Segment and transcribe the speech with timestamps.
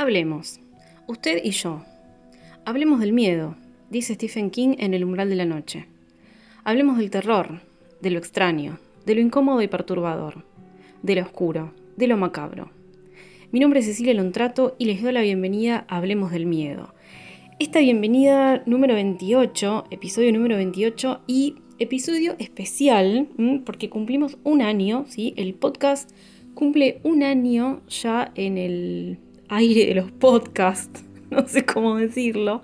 [0.00, 0.60] Hablemos,
[1.08, 1.82] usted y yo.
[2.64, 3.56] Hablemos del miedo,
[3.90, 5.86] dice Stephen King en El umbral de la noche.
[6.62, 7.62] Hablemos del terror,
[8.00, 10.44] de lo extraño, de lo incómodo y perturbador,
[11.02, 12.70] de lo oscuro, de lo macabro.
[13.50, 16.94] Mi nombre es Cecilia Lontrato y les doy la bienvenida a Hablemos del Miedo.
[17.58, 23.26] Esta bienvenida número 28, episodio número 28 y episodio especial,
[23.66, 25.34] porque cumplimos un año, ¿sí?
[25.36, 26.08] El podcast
[26.54, 32.62] cumple un año ya en el aire de los podcasts, no sé cómo decirlo.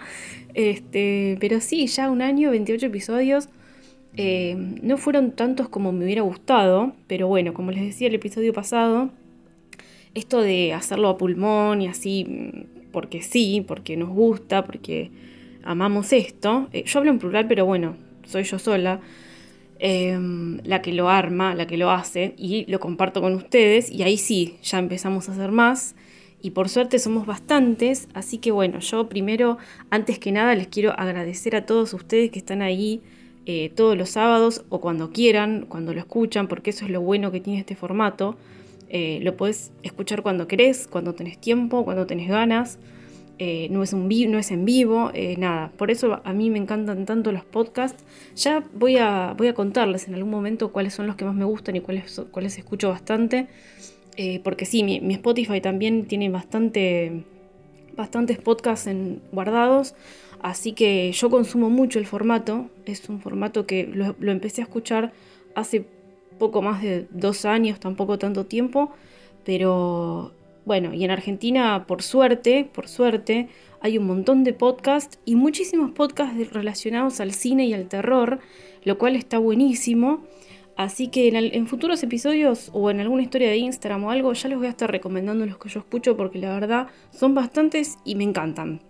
[0.54, 3.48] Este, pero sí, ya un año, 28 episodios.
[4.16, 8.52] Eh, no fueron tantos como me hubiera gustado, pero bueno, como les decía el episodio
[8.52, 9.10] pasado,
[10.14, 15.10] esto de hacerlo a pulmón y así, porque sí, porque nos gusta, porque
[15.64, 19.00] amamos esto, eh, yo hablo en plural, pero bueno, soy yo sola,
[19.80, 20.16] eh,
[20.62, 24.16] la que lo arma, la que lo hace, y lo comparto con ustedes, y ahí
[24.16, 25.96] sí, ya empezamos a hacer más
[26.44, 29.56] y por suerte somos bastantes, así que bueno, yo primero,
[29.88, 33.00] antes que nada, les quiero agradecer a todos ustedes que están ahí
[33.46, 37.32] eh, todos los sábados o cuando quieran, cuando lo escuchan, porque eso es lo bueno
[37.32, 38.36] que tiene este formato.
[38.90, 42.78] Eh, lo podés escuchar cuando querés, cuando tenés tiempo, cuando tenés ganas.
[43.38, 45.72] Eh, no, es un no es en vivo, nada.
[45.78, 48.04] Por eso a mí me encantan tanto los podcasts.
[48.36, 51.46] Ya voy a, voy a contarles en algún momento cuáles son los que más me
[51.46, 53.48] gustan y cuáles, cuáles escucho bastante.
[54.16, 57.24] Eh, porque sí, mi, Spotify también tiene bastante,
[57.96, 59.94] bastantes podcasts en, guardados,
[60.40, 64.64] así que yo consumo mucho el formato, es un formato que lo, lo, empecé a
[64.64, 65.12] escuchar
[65.56, 65.84] hace
[66.38, 68.92] poco más de dos años, tampoco tanto tiempo,
[69.44, 70.32] pero
[70.64, 73.48] bueno, y en Argentina, por suerte, por suerte,
[73.80, 78.38] hay un montón de podcasts y muchísimos podcasts relacionados al cine y al terror,
[78.84, 80.24] lo cual está buenísimo.
[80.76, 84.58] Así que en, futuros episodios o en alguna historia de Instagram o algo, ya les
[84.58, 88.24] voy a estar recomendando los que yo escucho porque la verdad son bastantes y me
[88.24, 88.80] encantan.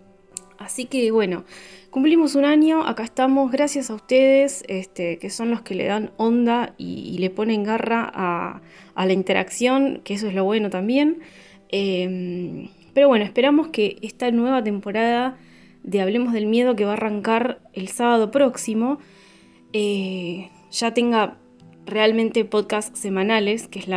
[0.57, 1.43] Así que bueno,
[1.91, 6.11] cumplimos un año, acá estamos, gracias a ustedes, este, que son los que le dan
[6.17, 8.61] onda y, le ponen garra a,
[8.95, 11.19] la interacción, que eso es lo bueno también.
[11.69, 15.37] Em, pero bueno, esperamos que esta nueva temporada
[15.83, 18.97] de Hablemos del Miedo que va a arrancar el sábado próximo,
[19.73, 21.37] eh, ya tenga
[21.85, 23.87] realmente podcasts semanales, que es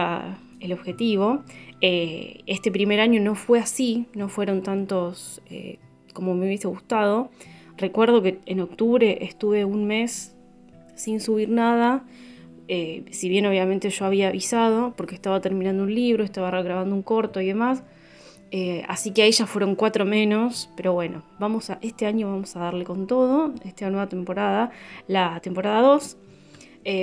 [0.60, 1.42] el objetivo.
[1.80, 5.78] Eh, este primer año no fue así, no fueron tantos eh,
[6.12, 7.30] como me hubiese gustado.
[7.76, 10.36] Recuerdo que en octubre estuve un mes
[10.96, 12.04] sin subir nada,
[12.66, 17.02] eh, si bien obviamente yo había avisado porque estaba terminando un libro, estaba grabando un
[17.02, 17.84] corto y demás.
[18.88, 22.60] así que ahí ya fueron cuatro menos, pero bueno, vamos a, este año vamos a
[22.60, 24.70] darle con todo, esta nueva temporada,
[25.06, 26.16] la temporada 2.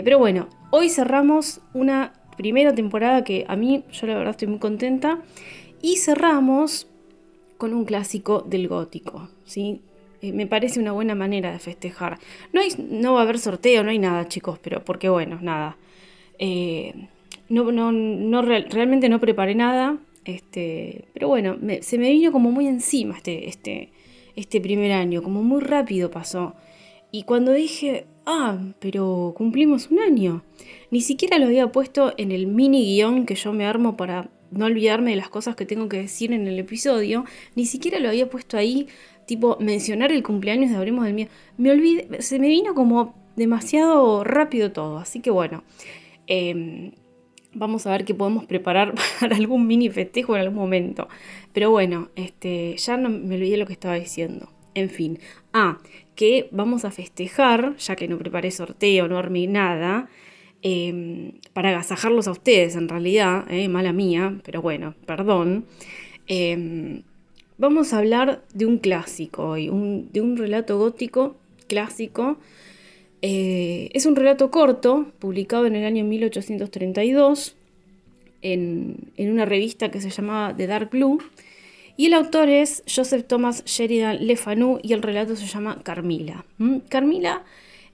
[0.03, 0.47] Pero bueno,
[0.77, 5.21] Hoy cerramos una primera temporada que a mí, yo la verdad estoy muy contenta.
[5.81, 6.89] Y cerramos
[7.57, 9.79] con un clásico del gótico, ¿sí?
[10.21, 12.19] Eh, me parece una buena manera de festejar.
[12.51, 15.77] No, hay, no va a haber sorteo, no hay nada, chicos, pero porque bueno, nada.
[16.39, 17.07] Eh,
[17.47, 23.15] no, no, realmente no preparé nada, este, pero bueno, se me vino como muy encima
[23.15, 23.91] este, este,
[24.35, 26.53] este primer año, como muy rápido pasó.
[27.11, 30.43] Y cuando dije, ah, pero cumplimos un año,
[30.91, 34.65] ni siquiera lo había puesto en el mini guion que yo me armo para no
[34.65, 37.25] olvidarme de las cosas que tengo que decir en el episodio,
[37.55, 38.87] ni siquiera lo había puesto ahí,
[39.25, 41.31] tipo mencionar el cumpleaños de Abremos del Miedo.
[41.57, 45.63] Me olvidé, se me vino como demasiado rápido todo, así que bueno.
[46.27, 46.91] Em,
[47.53, 51.07] vamos a ver qué podemos preparar para algún mini festejo en algún momento.
[51.53, 54.49] Pero bueno, este, ya no me olvidé lo que estaba diciendo.
[54.75, 55.19] En fin.
[55.53, 55.79] Ah,
[56.15, 60.09] que vamos a festejar, ya que no preparé sorteo, no armé nada,
[60.61, 65.65] em, para agasajarlos a ustedes en realidad, eh, mala mía, pero bueno, perdón.
[66.27, 67.03] Em,
[67.57, 69.67] vamos a hablar de un clásico hoy,
[70.11, 71.35] de un relato gótico
[71.67, 72.37] clásico.
[73.21, 77.55] Eh, es un relato corto, publicado en el año 1832
[78.41, 81.19] en, en una revista que se llamaba The Dark Blue
[81.97, 86.45] y el autor es Joseph Thomas Sheridan Le Fanu y el relato se llama Carmila.
[86.57, 86.79] ¿Mm?
[86.89, 87.43] Carmila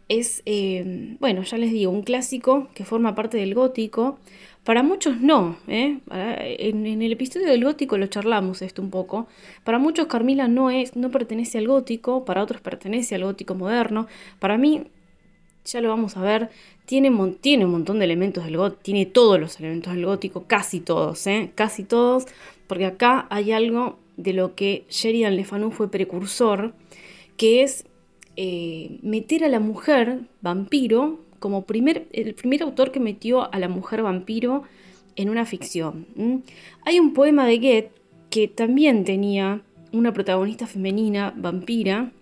[0.07, 4.19] es, eh, bueno, ya les digo, un clásico que forma parte del gótico.
[4.63, 5.99] Para muchos no, ¿eh?
[6.11, 9.27] en, el episodio del gótico lo charlamos esto un poco.
[9.63, 14.07] Para muchos Carmila no, es, no pertenece al gótico, para otros pertenece al gótico moderno.
[14.39, 14.83] Para mí,
[15.65, 16.49] ya lo vamos a ver,
[16.85, 20.79] tiene, tiene un montón de elementos del gótico, tiene todos los elementos del gótico, casi
[20.79, 21.51] todos, ¿eh?
[21.55, 22.27] casi todos,
[22.71, 26.73] porque acá hay algo de lo que Sheridan Le Fanu fue precursor,
[27.35, 27.83] que es
[28.37, 33.67] eh, meter a la mujer vampiro como primer, el primer autor que metió a la
[33.67, 34.63] mujer vampiro
[35.17, 36.07] en una ficción.
[36.85, 37.91] Hay un poema de Goethe
[38.29, 42.13] que también tenía una protagonista femenina, vampira,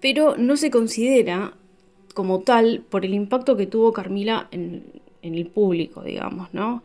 [0.00, 1.54] pero no se considera
[2.14, 4.82] como tal por el impacto que tuvo Carmila en,
[5.22, 6.82] el público, digamos, ¿no?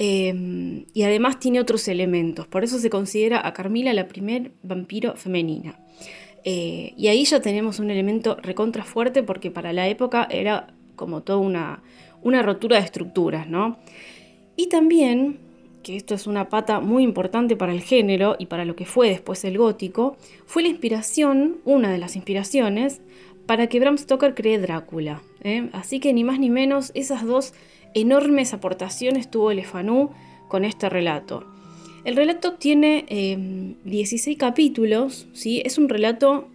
[0.00, 5.16] Em, y además tiene otros elementos, por eso se considera a Carmila la primer vampiro
[5.16, 5.76] femenina.
[6.44, 11.22] Eh, y ahí ya tenemos un elemento recontra fuerte porque para la época era como
[11.22, 11.82] toda una,
[12.22, 13.78] una rotura de estructuras, ¿no?
[14.56, 15.40] Y también
[15.82, 19.08] que esto es una pata muy importante para el género y para lo que fue
[19.08, 20.16] después el gótico,
[20.46, 23.00] fue la inspiración, una de las inspiraciones,
[23.46, 25.22] para que Bram Stoker cree Drácula.
[25.42, 25.70] ¿eh?
[25.72, 27.54] Así que ni más ni menos, esas dos
[28.00, 29.62] enormes aportaciones tuvo el
[30.48, 31.44] con este relato.
[32.04, 33.04] El relato tiene
[33.84, 35.62] 16 em, capítulos, ¿sí?
[35.64, 36.48] es un relato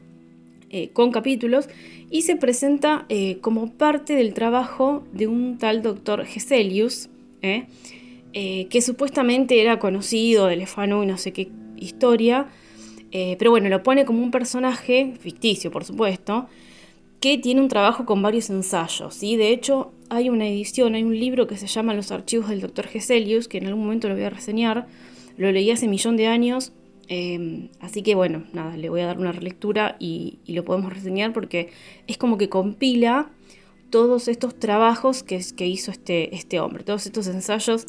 [0.70, 1.70] eh, con capítulos
[2.10, 7.10] y se presenta eh, como parte del trabajo de un tal doctor Geselius,
[7.42, 7.68] eh,
[8.34, 12.48] que supuestamente era conocido de Lefanu y no sé qué historia,
[13.12, 16.48] pero bueno, lo pone como un personaje, ficticio por supuesto,
[17.20, 19.14] que tiene un trabajo con varios ensayos.
[19.14, 19.38] ¿sí?
[19.38, 22.88] De hecho, hay una edición, hay un libro que se llama Los archivos del Dr.
[22.88, 24.88] Geselius, que en algún momento lo voy a reseñar,
[25.38, 26.74] lo leí hace millón de años,
[27.10, 31.34] eh, así que bueno, nada, le voy a dar una relectura y, lo podemos reseñar
[31.34, 31.70] porque
[32.08, 33.30] es como que compila
[33.90, 37.86] todos estos trabajos que, que hizo este, este hombre, todos estos ensayos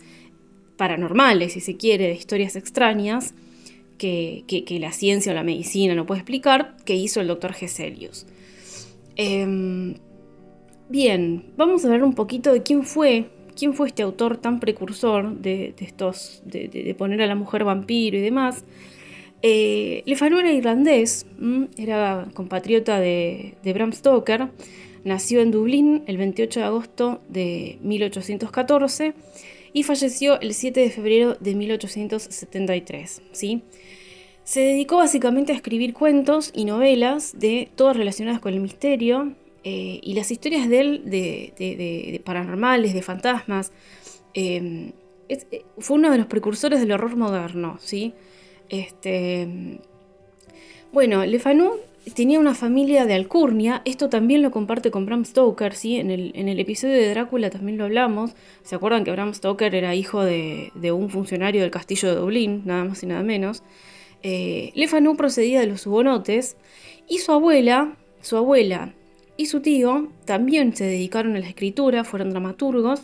[0.77, 3.35] paranormales, si se quiere, de historias extrañas
[3.99, 8.27] que, la ciencia o la medicina no puede explicar, que hizo el doctor Geselius.
[9.17, 9.95] Em,
[10.89, 13.27] bien, vamos a ver un poquito de quién fue,
[13.57, 18.21] quién fue este autor tan precursor de, estos, de, poner a la mujer vampiro y
[18.21, 18.65] demás.
[19.43, 21.27] Eh, Lefanu era irlandés,
[21.77, 24.49] era compatriota de, de Bram Stoker,
[25.05, 29.15] nació en Dublín el 28 de agosto de 1814
[29.75, 33.23] y falleció el 7 de febrero de 1873.
[33.33, 33.63] ¿sí?
[34.45, 39.35] Se dedicó básicamente a escribir cuentos y novelas de todas relacionadas con el misterio
[39.65, 43.73] eh, y las historias de él de, paranormales, de fantasmas.
[44.35, 44.93] Em,
[45.31, 47.79] eh, fue uno de los precursores del horror moderno.
[47.81, 48.13] ¿sí?
[48.69, 49.81] Este,
[50.93, 51.73] bueno, Le Fanu
[52.15, 55.97] tenía una familia de alcurnia, esto también lo comparte con Bram Stoker, ¿sí?
[55.97, 59.75] en, el, en el episodio de Drácula también lo hablamos, ¿se acuerdan que Bram Stoker
[59.75, 63.63] era hijo de, un funcionario del castillo de Dublín, nada más y nada menos?
[64.23, 66.59] Eh, Le Fanu procedía de los hugonotes
[67.09, 68.93] y su abuela, su abuela
[69.37, 73.03] y su tío también se dedicaron a la escritura, fueron dramaturgos,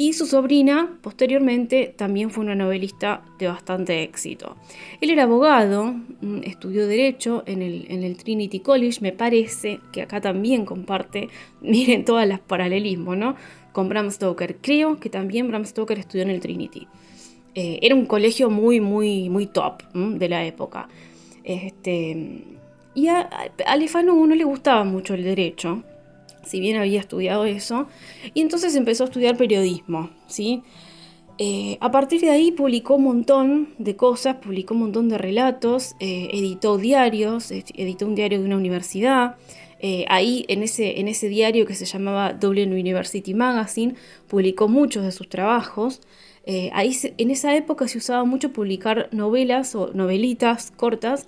[0.00, 4.56] y su sobrina, posteriormente, también fue una novelista de bastante éxito.
[5.02, 5.92] Él era abogado,
[6.22, 11.28] mm, estudió Derecho en el, Trinity College, me parece que acá también comparte,
[11.60, 13.36] miren todas las paralelismos, ¿no?
[13.72, 14.56] Con Bram Stoker.
[14.62, 16.88] Creo que también Bram Stoker estudió en el Trinity.
[17.54, 20.88] Eh, era un colegio muy, muy, muy top de la época.
[21.44, 22.58] Este,
[23.00, 23.30] y a,
[23.66, 25.82] a Lefanu no le gustaba mucho el derecho,
[26.44, 27.88] si bien había estudiado eso,
[28.34, 30.62] y entonces empezó a estudiar periodismo, ¿sí?
[31.42, 35.96] Eh, a partir de ahí publicó un montón de cosas, publicó un montón de relatos,
[35.98, 39.36] eh, editó diarios, editó un diario de una universidad.
[39.78, 43.94] Eh, ahí en ese, en ese diario que se llamaba Dublin University Magazine,
[44.28, 46.02] publicó muchos de sus trabajos.
[46.72, 51.26] ahí en esa época se usaba mucho publicar novelas o novelitas cortas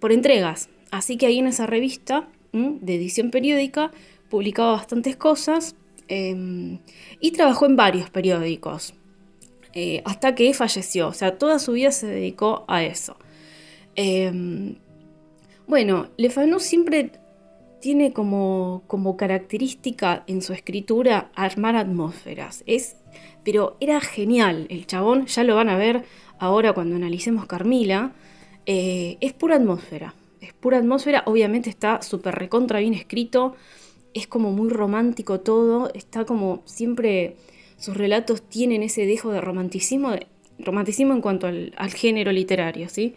[0.00, 0.68] por entregas.
[0.94, 3.90] Así que ahí en esa revista de edición periódica
[4.30, 5.74] publicaba bastantes cosas
[6.06, 6.78] em,
[7.18, 8.94] y trabajó en varios periódicos
[9.72, 11.08] eh, hasta que falleció.
[11.08, 13.16] O sea, toda su vida se dedicó a eso.
[13.96, 14.76] Em,
[15.66, 17.10] bueno, Le Fanu siempre
[17.80, 22.62] tiene como, como, característica en su escritura armar atmósferas.
[22.66, 22.98] Es,
[23.42, 24.68] pero era genial.
[24.70, 26.04] El chabón, ya lo van a ver
[26.38, 28.12] ahora cuando analicemos Carmila.
[28.64, 30.14] Eh, es pura atmósfera.
[30.44, 31.22] Es pura atmósfera.
[31.26, 33.54] Obviamente está súper recontra bien escrito
[34.14, 37.36] es como muy romántico todo, está como siempre
[37.76, 40.12] sus relatos tienen ese dejo de romanticismo,
[40.58, 43.14] romanticismo en cuanto al, género literario, ¿sí?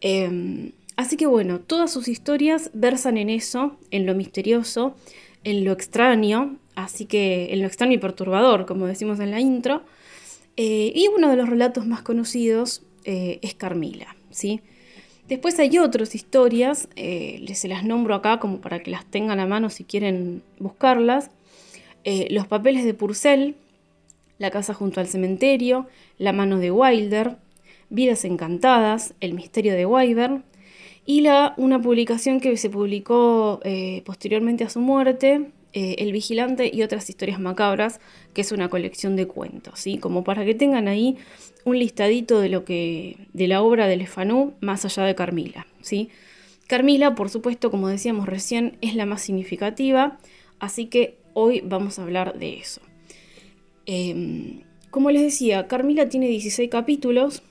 [0.00, 4.96] Em, así que bueno, todas sus historias versan en eso, en lo misterioso,
[5.44, 9.82] en lo extraño, así que en lo extraño y perturbador, como decimos en la intro.
[10.56, 14.62] Eh, y uno de los relatos más conocidos eh, es Carmila, ¿sí?
[15.32, 19.46] Después hay otras historias, eh, se las nombro acá como para que las tengan a
[19.46, 21.30] mano si quieren buscarlas.
[22.04, 23.54] Eh, los papeles de Purcell,
[24.36, 25.86] La casa junto al cementerio,
[26.18, 27.38] La mano de Wilder,
[27.88, 30.44] Vidas encantadas, El misterio de Wyvern
[31.06, 36.82] y la, una publicación que se publicó eh, posteriormente a su muerte, El Vigilante y
[36.82, 38.00] otras historias macabras,
[38.34, 39.96] que es una colección de cuentos, ¿sí?
[39.96, 41.16] Como para que tengan ahí
[41.64, 46.10] un listadito de lo que de la obra de Lefanú más allá de Carmila, ¿sí?
[46.66, 50.18] Carmila, por supuesto, como decíamos recién, es la más significativa,
[50.58, 52.80] así que hoy vamos a hablar de eso.
[53.86, 57.42] Em, como les decía, Carmila tiene 16 capítulos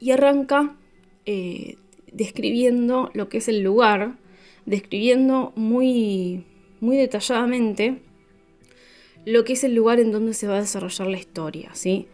[0.00, 0.76] y arranca
[1.26, 1.76] eh,
[2.12, 4.18] describiendo lo que es el lugar,
[4.66, 6.44] describiendo muy,
[6.80, 8.00] muy detalladamente
[9.24, 12.06] lo que es el lugar en donde se va a desarrollar la historia, ¿sí?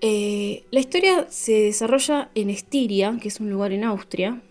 [0.00, 4.42] Eh, la historia se desarrolla en Estiria, que es un lugar en Austria,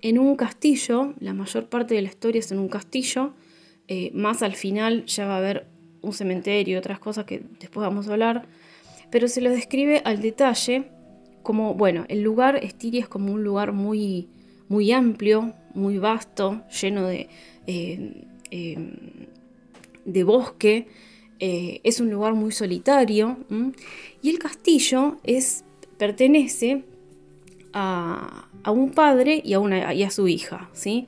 [0.00, 3.34] en un castillo, la mayor parte de la historia es en un castillo,
[3.88, 5.66] eh, más al final ya va a haber
[6.00, 8.46] un cementerio y otras cosas que después vamos a hablar,
[9.10, 10.84] pero se lo describe al detalle
[11.42, 14.28] como, bueno, el lugar, Estiria es como un lugar muy,
[14.68, 17.28] muy amplio, muy vasto, lleno de,
[17.66, 18.16] eh,
[20.04, 20.86] de bosque,
[21.40, 23.38] eh, es un lugar muy solitario,
[24.22, 25.64] y el castillo es,
[25.98, 26.84] pertenece
[27.72, 31.06] a, un padre y a, una, y a su hija, ¿sí?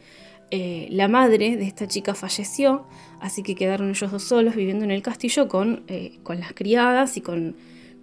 [0.51, 2.87] Eh, la madre de esta chica falleció,
[3.21, 5.85] así que quedaron ellos dos solos viviendo en el castillo con,
[6.23, 7.57] con las criadas y con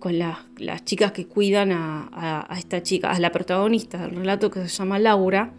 [0.03, 4.67] con las chicas que cuidan a, esta chica, a la protagonista del relato que se
[4.67, 5.53] llama Laura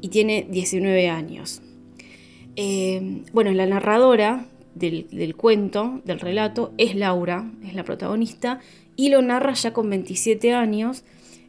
[0.00, 1.60] y tiene 19 años.
[2.56, 8.60] Eh, bueno, la narradora del, cuento, del relato, es Laura, es la protagonista,
[8.96, 11.04] y lo narra ya con 27 años,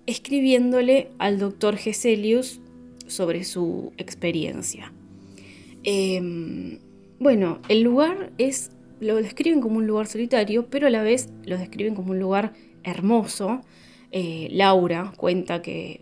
[0.05, 2.59] escribiéndole al doctor Geselius
[3.07, 4.91] sobre su experiencia.
[5.83, 6.79] Eh,
[7.19, 8.71] bueno, el lugar es
[9.03, 12.53] lo describen como un lugar solitario, pero a la vez lo describen como un lugar
[12.83, 13.61] hermoso.
[14.11, 16.01] Eh, Laura cuenta que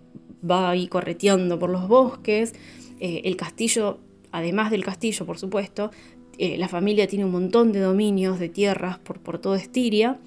[0.49, 2.53] va ahí correteando por los bosques.
[2.99, 3.99] Eh, el castillo,
[4.31, 5.91] además del castillo, por supuesto,
[6.37, 10.19] eh, la familia tiene un montón de dominios de tierras por, por toda Estiria.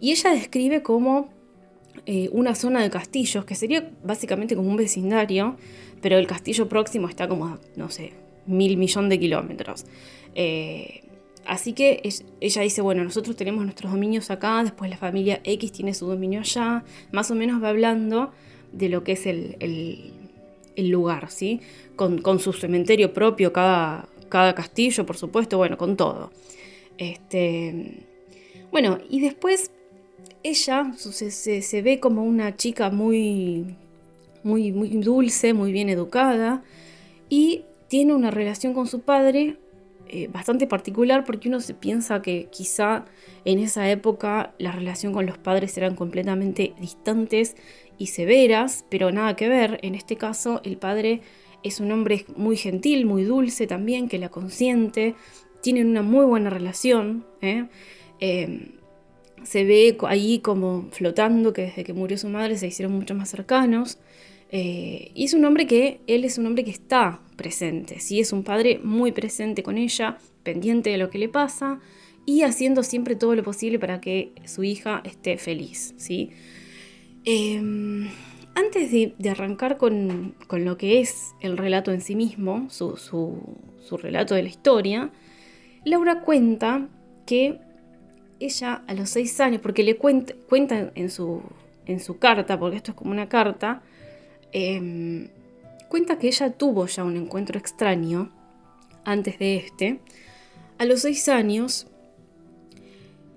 [0.00, 1.28] Y ella describe como
[2.32, 5.56] una zona de castillos, que sería básicamente como un vecindario,
[6.00, 8.14] pero el castillo próximo está como, no sé,
[8.46, 9.84] mil millón de kilómetros.
[11.46, 12.00] Así que
[12.40, 16.40] ella dice, bueno, nosotros tenemos nuestros dominios acá, después la familia X tiene su dominio
[16.40, 18.30] allá, más o menos va hablando
[18.72, 20.12] de lo que es el,
[20.76, 21.60] lugar, ¿sí?
[21.96, 26.30] Con, su cementerio propio, cada, cada castillo, por supuesto, bueno, con todo.
[26.96, 28.06] Este,
[28.70, 29.70] bueno, y después
[30.42, 33.76] ella se, ve como una chica muy,
[34.42, 36.62] muy, muy dulce, muy bien educada,
[37.28, 39.58] y tiene una relación con su padre
[40.08, 43.04] eh, bastante particular porque uno se piensa que quizá
[43.44, 47.54] en esa época la relación con los padres eran completamente distantes
[47.96, 49.78] y severas, pero nada que ver.
[49.82, 51.20] En este caso el padre
[51.62, 55.14] es un hombre muy gentil, muy dulce también, que la consiente,
[55.62, 57.24] tienen una muy buena relación.
[57.42, 57.66] ¿eh?
[58.20, 58.72] Em,
[59.42, 63.30] se ve ahí como flotando que desde que murió su madre se hicieron mucho más
[63.30, 63.98] cercanos.
[64.52, 68.18] Eh, y es un hombre que, él es un hombre que está presente, ¿sí?
[68.18, 71.78] es un padre muy presente con ella, pendiente de lo que le pasa
[72.26, 75.94] y haciendo siempre todo lo posible para que su hija esté feliz.
[75.96, 76.30] ¿sí?
[77.24, 78.08] Em,
[78.64, 82.96] antes de, arrancar con, lo que es el relato en sí mismo, su,
[84.00, 85.10] relato de la historia,
[85.84, 86.88] Laura cuenta
[87.26, 87.58] que
[88.38, 91.42] ella a los seis años, porque le cuenta, cuenta en, su,
[91.86, 93.82] en su carta, porque esto es como una carta,
[94.52, 95.28] Em,
[95.88, 98.32] cuenta que ella tuvo ya un encuentro extraño
[99.04, 100.00] antes de este,
[100.78, 101.86] a los seis años,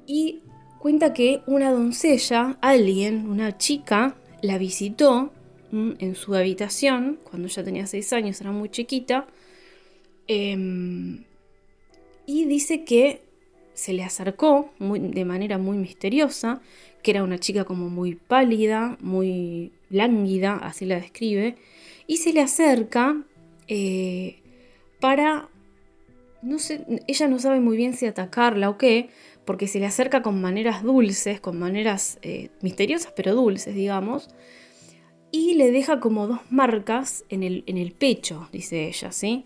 [0.06, 0.42] y
[0.80, 5.32] cuenta que una doncella, alguien, una chica, la visitó
[5.72, 9.26] en su habitación cuando ella tenía seis años, era muy chiquita,
[10.28, 11.24] em,
[12.28, 13.22] y dice que
[13.74, 16.62] se le acercó de manera muy misteriosa,
[17.02, 21.56] que era una chica como muy pálida, muy lánguida, así la describe,
[22.06, 23.24] y se le acerca
[23.70, 24.42] eh,
[25.00, 25.48] para,
[26.42, 29.10] no sé, ella no sabe muy bien si atacarla o qué,
[29.46, 34.30] porque se le acerca con maneras dulces, con maneras eh, misteriosas pero dulces, digamos,
[35.32, 39.46] y le deja como dos marcas en el, en el pecho, dice ella, ¿sí?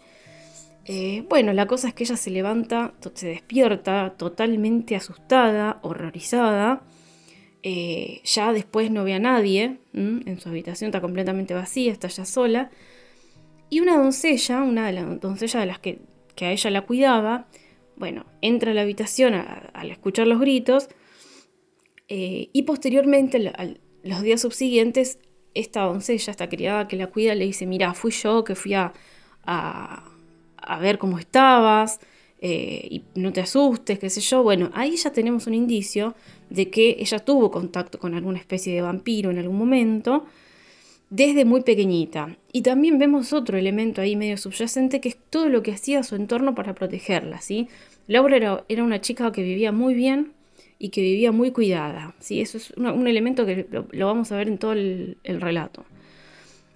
[0.85, 6.83] Eh, bueno, la cosa es que ella se levanta, se despierta totalmente asustada, horrorizada,
[7.63, 12.23] eh, ya después no ve a nadie, en su habitación está completamente vacía, está ya
[12.23, 12.71] sola.
[13.69, 15.99] Y una doncella, una de las doncellas de las que,
[16.39, 17.47] a ella la cuidaba,
[17.97, 20.87] bueno, entra a la habitación al escuchar los gritos
[22.07, 23.53] eh, y posteriormente,
[24.03, 25.19] los días subsiguientes,
[25.53, 28.93] esta doncella, esta criada que la cuida, le dice, mira, fui yo que fui a,
[29.43, 31.99] a, ver cómo estabas,
[32.39, 34.43] eh, y no te asustes, qué sé yo.
[34.43, 36.15] Bueno, ahí ya tenemos un indicio
[36.49, 40.25] de que ella tuvo contacto con alguna especie de vampiro en algún momento
[41.09, 42.37] desde muy pequeñita.
[42.51, 46.15] Y también vemos otro elemento ahí medio subyacente que es todo lo que hacía su
[46.15, 47.67] entorno para protegerla, ¿sí?
[48.07, 50.33] Laura era, una chica que vivía muy bien
[50.79, 52.41] y que vivía muy cuidada, ¿sí?
[52.41, 55.85] Eso es un elemento que lo, vamos a ver en todo el, el, relato.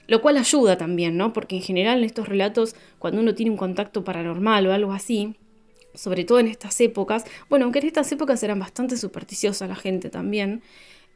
[0.07, 1.31] Lo cual ayuda también, ¿no?
[1.31, 5.35] Porque en general en estos relatos, cuando uno tiene un contacto paranormal o algo así,
[5.93, 10.09] sobre todo en estas épocas, bueno, aunque en estas épocas eran bastante supersticiosa la gente
[10.09, 10.61] también,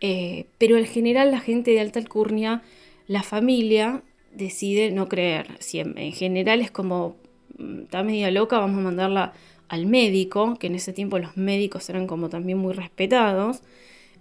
[0.01, 2.61] eh, pero en general la gente de alta alcurnia,
[3.07, 5.57] la familia decide no creer.
[5.59, 7.15] Si en, general es como,
[7.57, 9.33] mm, está media loca, vamos a mandarla
[9.67, 13.61] al médico, que en ese tiempo los médicos eran como también muy respetados,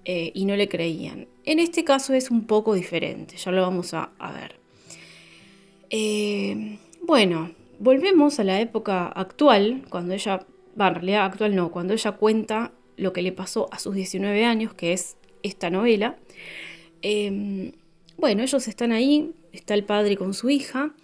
[0.05, 1.29] eh, y no le creían.
[1.45, 4.57] En este caso es un poco diferente, ya lo vamos a, ver.
[5.91, 10.47] Eh, bueno, volvemos a la época actual, cuando ella,
[10.79, 14.45] va, en realidad actual no, cuando ella cuenta lo que le pasó a sus 19
[14.45, 16.17] años, que es esta novela.
[17.03, 17.73] Em,
[18.17, 20.95] bueno, ellos están ahí, está el padre con su hija,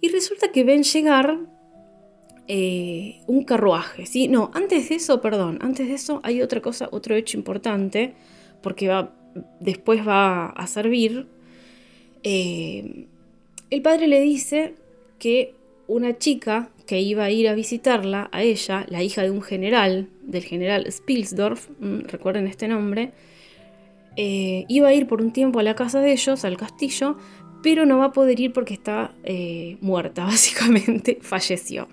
[0.00, 1.38] y resulta que ven llegar
[2.48, 4.28] eh, un carruaje, ¿sí?
[4.28, 8.14] No, antes de eso, perdón, antes de eso hay otra cosa, otro hecho importante,
[8.62, 9.14] porque va,
[9.60, 11.26] después va a servir.
[12.24, 13.06] Eh,
[13.70, 14.74] el padre le dice
[15.18, 15.54] que
[15.86, 20.08] una chica que iba a ir a visitarla, a ella, la hija de un general,
[20.22, 23.12] del general Spilsdorf, mm, recuerden este nombre,
[24.16, 27.16] eh, iba a ir por un tiempo a la casa de ellos, al castillo,
[27.62, 31.88] pero no va a poder ir porque está eh, muerta, básicamente, falleció.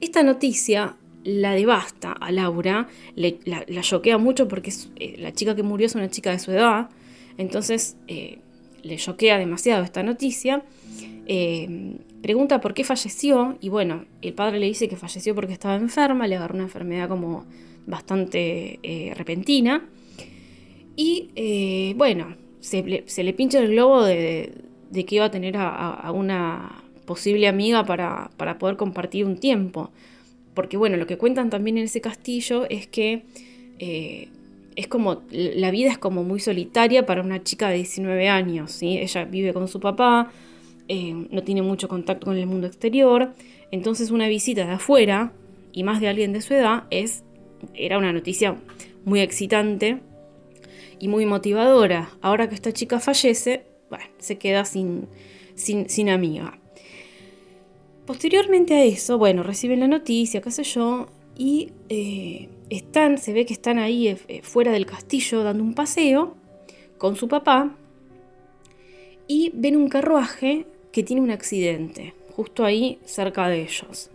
[0.00, 5.86] Esta noticia la devasta a Laura, la, choquea mucho porque eh, la chica que murió
[5.86, 6.88] es una chica de su edad,
[7.36, 7.96] entonces
[8.82, 10.62] le choquea demasiado esta noticia
[12.22, 16.26] pregunta por qué falleció y bueno, el padre le dice que falleció porque estaba enferma,
[16.26, 17.44] le agarró una enfermedad como
[17.86, 18.80] bastante
[19.14, 19.86] repentina
[20.96, 24.52] y eh, bueno, se le, pincha el globo de,
[24.92, 29.90] que iba a tener a, una posible amiga para, poder compartir un tiempo.
[30.54, 33.22] Porque bueno, lo que cuentan también en ese castillo es que
[33.78, 34.28] eh,
[34.76, 38.98] es como, la vida es como muy solitaria para una chica de 19 años, ¿sí?
[38.98, 40.30] Ella vive con su papá,
[40.88, 43.32] eh, no tiene mucho contacto con el mundo exterior,
[43.70, 45.32] entonces una visita de afuera
[45.72, 47.24] y más de alguien de su edad es,
[47.74, 48.56] era una noticia
[49.04, 50.00] muy excitante
[51.00, 52.10] y muy motivadora.
[52.20, 55.08] Ahora que esta chica fallece, bueno, se queda sin,
[55.54, 56.58] sin, amiga.
[58.06, 63.46] Posteriormente a eso, bueno, reciben la noticia, qué sé yo, y eh, están, se ve
[63.46, 66.36] que están ahí eh, fuera del castillo dando un paseo
[66.98, 67.74] con su papá
[69.26, 74.10] y ven un carruaje que tiene un accidente, justo ahí cerca de ellos.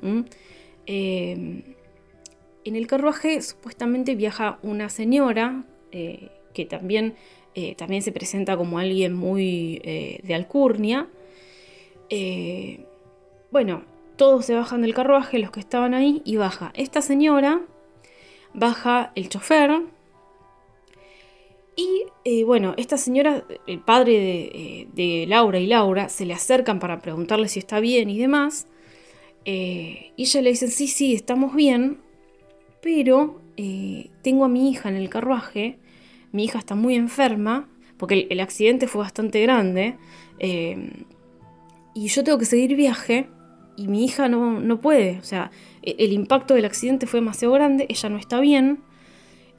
[2.65, 7.13] En el carruaje supuestamente viaja una señora eh, que también,
[7.53, 11.07] eh, también se presenta como alguien muy eh, de alcurnia.
[13.51, 13.83] bueno,
[14.17, 17.61] todos se bajan del carruaje, los que estaban ahí, y baja esta señora,
[18.53, 19.81] baja el chofer,
[21.75, 26.79] y eh, bueno, esta señora, el padre eh, de, Laura y Laura, se le acercan
[26.79, 28.67] para preguntarle si está bien y demás.
[29.43, 31.99] Eh, y ella le dice, sí, sí, estamos bien,
[32.81, 33.41] pero
[34.21, 35.77] tengo a mi hija en el carruaje,
[36.35, 37.67] mi hija está muy enferma,
[37.97, 39.95] porque el, accidente fue bastante grande,
[40.39, 43.27] y yo tengo que seguir viaje,
[43.77, 47.53] y mi hija no, no puede, o sea, el, el impacto del accidente fue demasiado
[47.53, 48.79] grande, ella no está bien,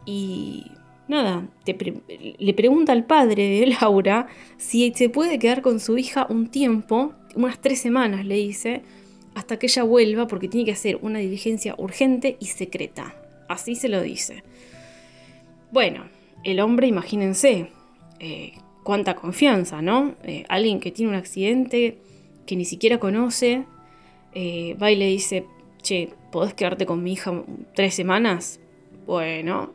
[0.05, 0.65] y
[1.09, 6.49] nada, le pregunta al padre de Laura si se puede quedar con su hija un
[6.49, 8.83] tiempo, unas tres semanas le dice,
[9.35, 13.15] hasta que ella vuelva porque tiene que hacer una diligencia urgente y secreta.
[13.49, 14.43] Así se lo dice.
[15.71, 16.05] Bueno,
[16.47, 17.71] el hombre, imagínense,
[18.21, 18.53] eh,
[18.85, 20.15] cuánta confianza, ¿no?
[20.23, 21.99] Eh, alguien que tiene un accidente
[22.47, 23.65] que ni siquiera conoce,
[24.33, 25.45] eh, va y le dice,
[25.83, 27.43] che, ¿podés quedarte con mi hija
[27.75, 28.61] tres semanas?
[29.07, 29.75] Bueno,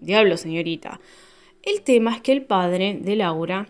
[0.00, 1.00] diablo, señorita.
[1.62, 3.68] El tema es que el padre de Laura,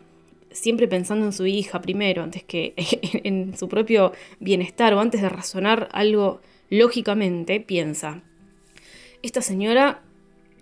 [0.50, 2.72] siempre pensando en su hija primero, antes que
[3.24, 8.22] en su propio bienestar o antes de razonar algo lógicamente, piensa,
[9.22, 10.02] esta señora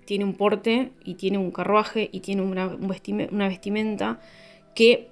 [0.05, 2.69] tiene un porte y tiene un carruaje y tiene una,
[3.49, 4.21] vestimenta
[4.75, 5.09] que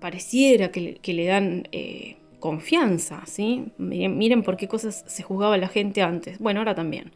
[0.00, 3.66] pareciera que, le dan eh, confianza, ¿sí?
[3.78, 6.38] Miren, miren por qué cosas se juzgaba la gente antes.
[6.38, 7.12] Bueno, ahora también.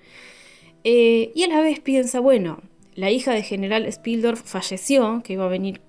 [0.85, 2.61] Eh, y a la vez piensa, bueno,
[2.95, 5.81] la hija de General Spildorf falleció, que iba a venir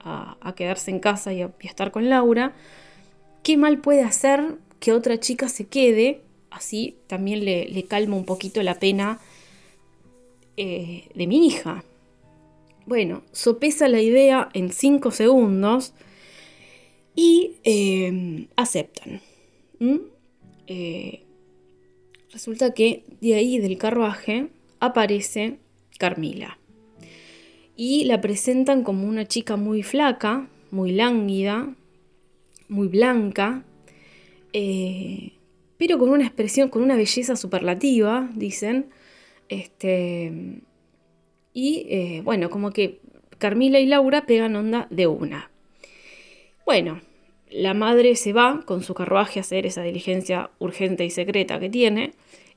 [0.00, 2.54] a, quedarse en casa y a, estar con Laura.
[3.42, 8.62] ¿Qué mal puede hacer que otra chica se quede así también le, calma un poquito
[8.62, 9.20] la pena
[10.58, 11.84] eh, de mi hija.
[12.84, 15.94] Bueno, sopesa la idea en cinco segundos
[17.14, 19.20] y eh, aceptan.
[20.66, 21.22] Eh,
[22.32, 24.48] resulta que de ahí del carruaje
[24.80, 25.58] aparece
[25.98, 26.58] Carmila.
[27.76, 31.74] Y la presentan como una chica muy flaca, muy lánguida,
[32.68, 33.64] muy blanca,
[34.52, 35.32] eh,
[35.76, 38.90] pero con una expresión, con una belleza superlativa, dicen.
[39.48, 40.60] Este,
[41.52, 43.00] y eh, bueno, como que
[43.38, 45.50] Carmila y Laura pegan onda de una.
[46.64, 47.00] Bueno,
[47.50, 51.70] la madre se va con su carruaje a hacer esa diligencia urgente y secreta que
[51.70, 52.12] tiene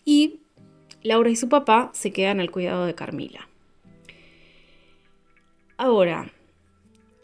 [0.06, 0.40] y
[1.04, 3.48] Laura y su papá se quedan al cuidado de Carmila.
[5.78, 6.32] Ahora,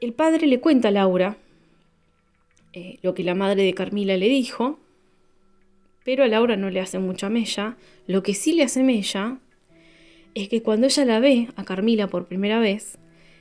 [0.01, 1.37] el padre le cuenta a Laura
[2.73, 4.79] eh, lo que la madre de Carmila le dijo,
[6.03, 7.75] pero a Laura no le hace mucha mella.
[8.07, 9.39] Lo que sí le hace mella
[10.37, 12.99] es que cuando ella la ve a Carmila por primera vez,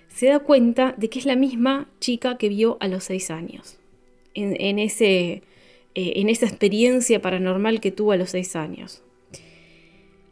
[0.08, 3.78] se da cuenta de que es la misma chica que vio a los seis años,
[4.32, 5.42] en, ese,
[5.94, 9.02] eh, en esa experiencia paranormal que tuvo a los seis años.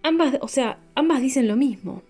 [0.02, 2.02] Ambas, o sea, ambas dicen lo mismo.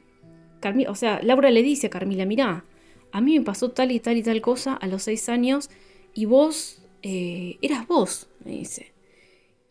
[0.88, 2.64] o sea, Laura le dice a Carmila, mirá,
[3.10, 5.68] a mí me pasó tal y tal y tal cosa a los seis años
[6.14, 8.93] y vos eh, eras vos, me dice.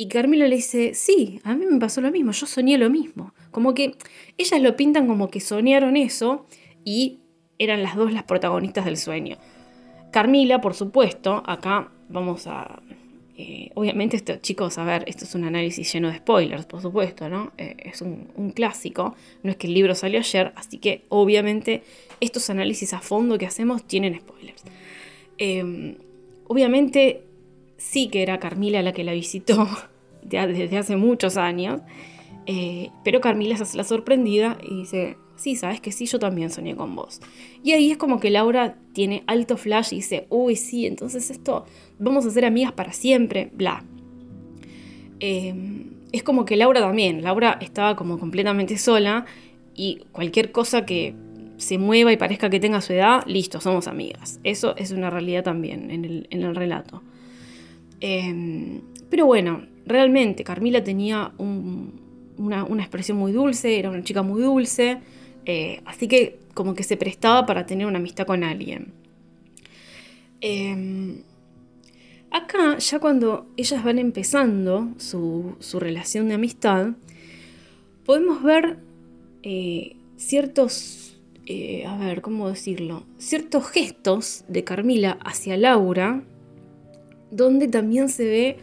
[0.04, 3.34] Y Carmila le dice, sí, a mí me pasó lo mismo, yo soñé lo mismo.
[3.52, 3.96] Como que
[4.38, 6.46] ellas lo pintan como que soñaron eso
[6.84, 7.22] y
[7.58, 9.38] eran las dos las protagonistas del sueño.
[10.12, 12.82] Carmila, por supuesto, acá vamos a...
[13.38, 17.30] Eh, obviamente, esto, chicos, a ver, esto es un análisis lleno de spoilers, por supuesto,
[17.30, 17.54] ¿no?
[17.58, 21.82] Eh, es un, clásico, no es que el libro salió ayer, así que obviamente
[22.20, 24.64] estos análisis a fondo que hacemos tienen spoilers.
[25.38, 25.96] Em,
[26.50, 27.24] obviamente
[27.78, 29.66] sí que era Carmila la que la visitó
[30.24, 31.82] desde hace muchos años,
[32.46, 36.50] eh, pero Carmila se hace la sorprendida y dice, sí, sabes que sí, yo también
[36.50, 37.22] soñé con vos.
[37.64, 41.66] Y ahí es como que Laura tiene alto flash y dice, uy, sí, entonces esto,
[42.00, 43.84] vamos a ser amigas para siempre, bla.
[45.20, 49.26] Em, es como que Laura también, Laura estaba como completamente sola
[49.76, 51.16] y cualquier cosa que
[51.58, 54.40] se mueva y parezca que tenga su edad, listo, somos amigas.
[54.44, 57.02] Eso es una realidad también en el, relato.
[58.02, 64.42] Em, pero bueno, realmente Carmila tenía una, una, expresión muy dulce, era una chica muy
[64.42, 65.00] dulce.
[65.46, 68.94] Eh, así que como que se prestaba para tener una amistad con alguien.
[70.42, 71.24] Em,
[72.32, 76.90] acá, ya cuando ellas van empezando su, relación de amistad,
[78.06, 78.80] podemos ver
[79.44, 83.04] eh, ciertos, eh, a ver, ¿cómo decirlo?
[83.18, 86.24] Ciertos gestos de Carmila hacia Laura,
[87.32, 88.58] donde también se ve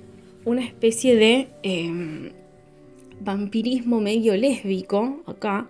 [0.44, 2.30] una especie de em,
[3.20, 5.68] vampirismo medio lésbico acá,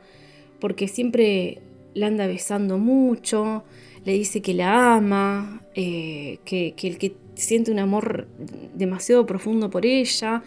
[0.60, 1.58] porque siempre
[1.94, 3.64] la anda besando mucho,
[4.04, 8.28] le dice que la ama, eh, que, el que siente un amor
[8.74, 10.42] demasiado profundo por ella,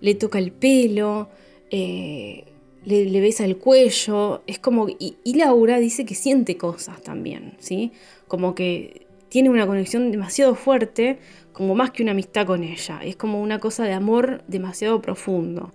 [0.00, 1.28] le toca el pelo,
[1.70, 2.44] eh,
[2.84, 7.92] le, besa el cuello, es como, y, Laura dice que siente cosas también, ¿sí?
[8.28, 11.18] Como que tiene una conexión demasiado fuerte,
[11.54, 15.72] como más que una amistad con ella, es como una cosa de amor demasiado profundo.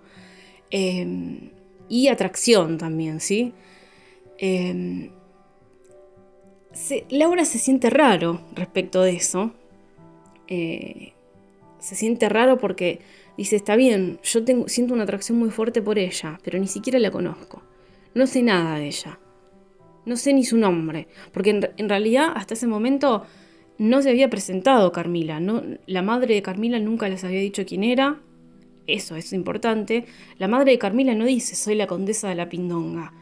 [0.70, 1.50] Eh,
[1.90, 3.54] y atracción también, ¿sí?
[4.38, 5.10] Em,
[7.10, 9.52] Laura se siente raro respecto de eso.
[10.48, 11.14] Eh,
[11.80, 13.00] se siente raro porque
[13.38, 17.00] dice, está bien, yo tengo, siento una atracción muy fuerte por ella, pero ni siquiera
[17.00, 17.64] la conozco.
[18.14, 19.20] No sé nada de ella.
[20.06, 21.08] No sé ni su nombre.
[21.32, 23.26] Porque en, realidad hasta ese momento
[23.80, 25.40] no se había presentado Carmila.
[25.40, 28.20] No, la madre de Carmila nunca les había dicho quién era.
[28.86, 30.06] Eso es importante.
[30.38, 33.14] La madre de Carmila no dice, soy la condesa de la Pindonga.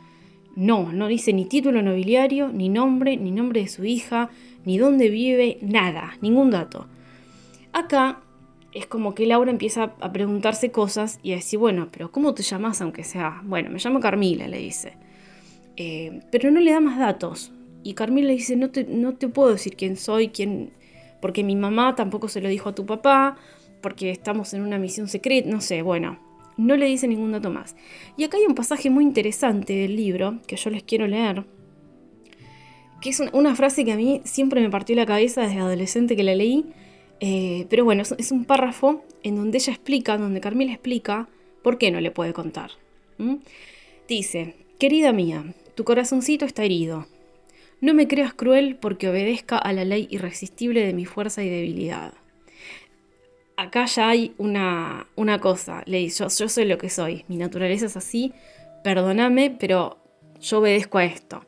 [0.56, 4.30] No, no dice ni título nobiliario, ni nombre, ni nombre de su hija,
[4.66, 6.88] ni dónde vive, nada, ningún dato.
[7.72, 8.22] Acá
[8.74, 12.42] es como que Laura empieza a preguntarse cosas y a decir, bueno, pero ¿cómo te
[12.42, 13.42] llamas aunque sea?
[13.44, 14.94] Bueno, me llamo Carmila, le dice.
[15.76, 17.52] Eh, pero no le da más datos.
[17.88, 20.72] Y Carmila le dice, no te, no te puedo decir quién soy, quién...
[21.22, 23.38] Porque mi mamá tampoco se lo dijo a tu papá,
[23.82, 26.20] porque estamos en una misión secreta, no sé, bueno,
[26.58, 27.78] no le dice ningún dato más.
[28.18, 31.46] Y acá hay un pasaje muy interesante del libro que yo les quiero leer,
[33.00, 36.24] que es una frase que a mí siempre me partió la cabeza desde adolescente que
[36.24, 36.66] la leí,
[37.22, 41.30] eh, pero bueno, es, un párrafo en donde ella explica, donde Carmela explica
[41.64, 42.72] por qué no le puede contar.
[44.10, 47.08] Dice, querida mía, tu corazoncito está herido.
[47.80, 52.14] No me creas cruel porque obedezca a la ley irresistible de mi fuerza y debilidad.
[53.56, 57.88] acá ya hay una, una cosa, le yo, yo soy lo que soy, mi naturaleza
[57.88, 58.34] es así,
[58.84, 59.98] perdóname, pero
[60.40, 61.46] yo obedezco a esto.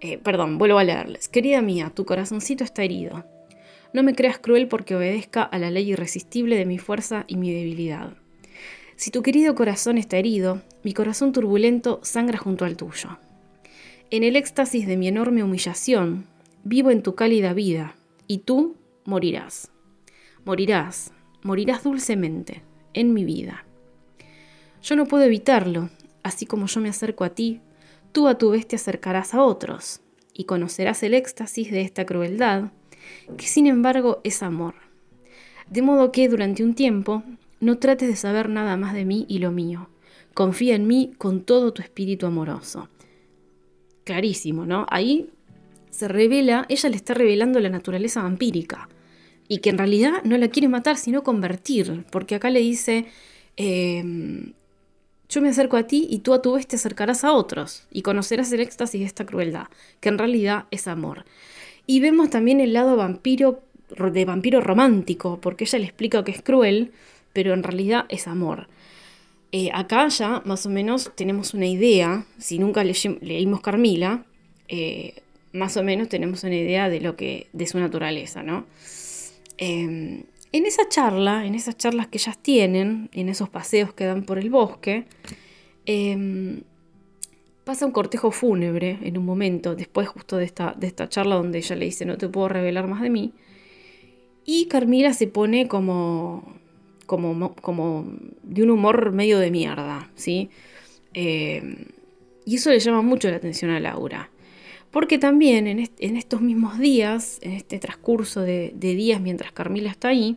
[0.00, 1.28] Eh, perdón, vuelvo a leerles.
[1.28, 3.24] Querida mía, tu corazoncito está herido.
[3.92, 7.52] No me creas cruel porque obedezca a la ley irresistible de mi fuerza y mi
[7.52, 8.12] debilidad.
[8.96, 13.18] Si tu querido corazón está herido, mi corazón turbulento sangra junto al tuyo.
[14.10, 16.24] En el éxtasis de mi enorme humillación,
[16.64, 17.94] vivo en tu cálida vida,
[18.26, 19.70] y tú morirás.
[20.46, 22.62] Morirás, morirás dulcemente,
[22.94, 23.66] en mi vida.
[24.82, 25.90] Yo no puedo evitarlo,
[26.22, 27.60] así como yo me acerco a ti,
[28.12, 30.00] tú a tu vez te acercarás a otros,
[30.32, 32.72] y conocerás el éxtasis de esta crueldad,
[33.36, 34.74] que sin embargo es amor.
[35.68, 37.24] De modo que durante un tiempo
[37.60, 39.90] no trates de saber nada más de mí y lo mío.
[40.32, 42.88] Confía en mí con todo tu espíritu amoroso.
[44.08, 44.86] Clarísimo, ¿no?
[44.88, 45.28] Ahí
[45.90, 48.88] se revela, ella le está revelando la naturaleza vampírica
[49.48, 53.04] y que en realidad no la quiere matar, sino convertir, porque acá le dice,
[53.58, 54.54] em,
[55.28, 58.00] yo me acerco a ti y tú a tu vez te acercarás a otros y
[58.00, 59.66] conocerás el éxtasis de esta crueldad,
[60.00, 61.26] que en realidad es amor.
[61.86, 66.40] Y vemos también el lado vampiro, de vampiro romántico, porque ella le explica que es
[66.40, 66.92] cruel,
[67.34, 68.68] pero en realidad es amor.
[69.50, 74.26] Eh, acá ya más o menos tenemos una idea, si nunca leímos Carmila,
[74.68, 78.66] eh, más o menos tenemos una idea de lo que, de su naturaleza, ¿no?
[79.56, 84.24] Em, en esa charla, en esas charlas que ellas tienen, en esos paseos que dan
[84.24, 85.06] por el bosque,
[85.86, 86.62] em,
[87.64, 91.58] pasa un cortejo fúnebre en un momento, después justo de esta, de esta charla donde
[91.58, 93.32] ella le dice no te puedo revelar más de mí.
[94.44, 96.57] Y Carmila se pone como,
[97.08, 98.04] como, como
[98.42, 100.50] de un humor medio de mierda, ¿sí?
[101.14, 101.86] Eh,
[102.44, 104.30] y eso le llama mucho la atención a Laura.
[104.90, 110.08] Porque también en, estos mismos días, en este transcurso de, de días mientras Carmila está
[110.08, 110.36] ahí,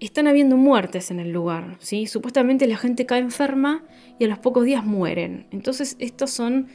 [0.00, 2.06] están habiendo muertes en el lugar, ¿sí?
[2.06, 3.84] Supuestamente la gente cae enferma
[4.18, 5.46] y a los pocos días mueren.
[5.50, 6.68] Entonces estos son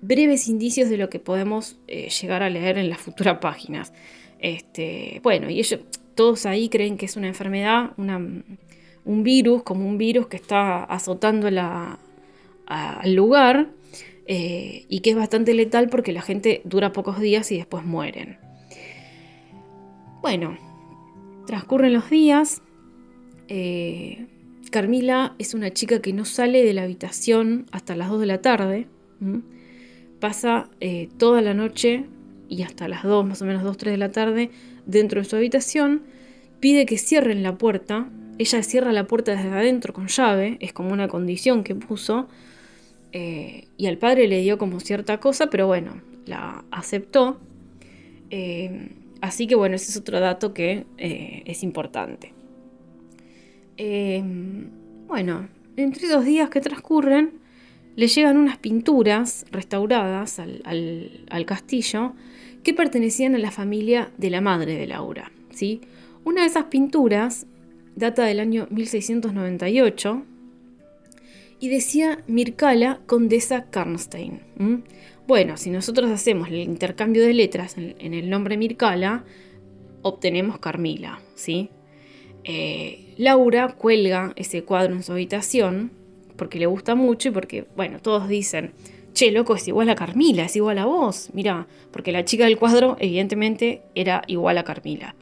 [0.00, 3.92] breves indicios de lo que podemos eh, llegar a leer en las futuras páginas.
[4.42, 5.80] Este, bueno, y ellos
[6.14, 11.48] todos ahí creen que es una enfermedad, un virus, como un virus que está azotando
[12.66, 13.70] al lugar
[14.26, 18.36] eh, y que es bastante letal porque la gente dura pocos días y después mueren.
[20.20, 20.58] Bueno,
[21.46, 22.62] Transcurren los días.
[23.48, 24.26] Eh,
[24.70, 28.40] Carmila es una chica que no sale de la habitación hasta las 2 de la
[28.40, 28.86] tarde.
[30.20, 32.06] Pasa eh, toda la noche
[32.52, 34.50] y hasta las 2, más o menos 2, 3 de la tarde,
[34.84, 36.02] dentro de su habitación.
[36.60, 38.08] Pide que cierren la puerta.
[38.38, 40.58] Ella cierra la puerta desde adentro con llave.
[40.60, 42.28] Es como una condición que puso.
[43.12, 47.40] Eh, y al padre le dio como cierta cosa, pero bueno, la aceptó.
[49.20, 52.34] Así que bueno, ese es otro dato que eh, es importante.
[55.06, 57.42] Bueno, entre dos días que transcurren,
[57.96, 62.14] le llegan unas pinturas restauradas al, castillo
[62.62, 65.32] que pertenecían a la familia de la madre de Laura.
[65.50, 65.80] ¿sí?
[66.24, 67.46] Una de esas pinturas
[67.96, 70.22] data del año 1698
[71.60, 74.40] y decía Mircala Condesa Karnstein.
[75.26, 79.24] Bueno, si nosotros hacemos el intercambio de letras en, el nombre Mircala,
[80.02, 81.70] obtenemos Carmila, ¿sí?
[82.44, 85.92] Eh, Laura cuelga ese cuadro en su habitación
[86.36, 88.72] porque le gusta mucho y porque, bueno, todos dicen,
[89.12, 92.58] che, loco, es igual a Carmila, es igual a vos, mira, porque la chica del
[92.58, 95.14] cuadro evidentemente era igual a Carmila.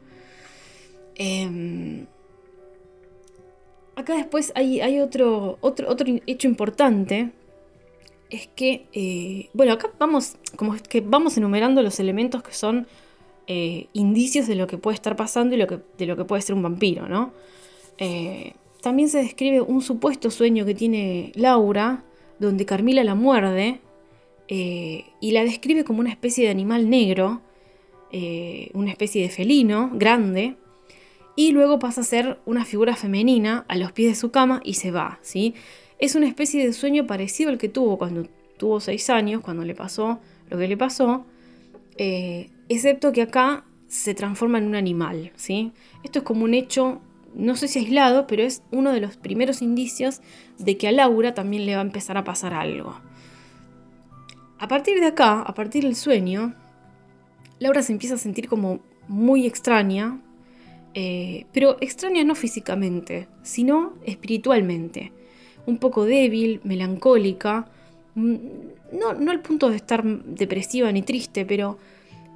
[1.16, 2.06] Em,
[3.96, 5.58] acá después hay, otro,
[6.26, 7.30] hecho importante
[8.30, 12.86] es que, eh, bueno, acá vamos, como que vamos enumerando los elementos que son
[13.46, 16.62] eh, indicios de lo que puede estar pasando y de lo que puede ser un
[16.62, 17.32] vampiro, ¿no?
[17.98, 22.04] Eh, también se describe un supuesto sueño que tiene Laura,
[22.40, 23.80] donde Carmila la muerde
[24.48, 27.40] y la describe como una especie de animal negro,
[28.74, 30.56] una especie de felino grande,
[31.36, 34.74] y luego pasa a ser una figura femenina a los pies de su cama y
[34.74, 35.54] se va, ¿sí?
[36.00, 38.26] Es una especie de sueño parecido al que tuvo cuando
[38.56, 40.18] tuvo seis años, cuando le pasó
[40.50, 41.24] lo que le pasó,
[41.96, 45.32] eh, excepto que acá se transforma en un animal.
[45.36, 45.72] ¿sí?
[46.02, 47.00] Esto es como un hecho,
[47.34, 50.20] no sé si aislado, pero es uno de los primeros indicios
[50.64, 52.94] de que a Laura también le va a empezar a pasar algo.
[54.58, 56.54] A partir de acá, a partir del sueño,
[57.58, 60.20] Laura se empieza a sentir como muy extraña,
[60.94, 65.12] eh, pero extraña no físicamente, sino espiritualmente
[65.66, 67.68] un poco débil, melancólica,
[68.14, 68.34] mm,
[68.92, 71.78] no, no al punto de estar depresiva ni triste, pero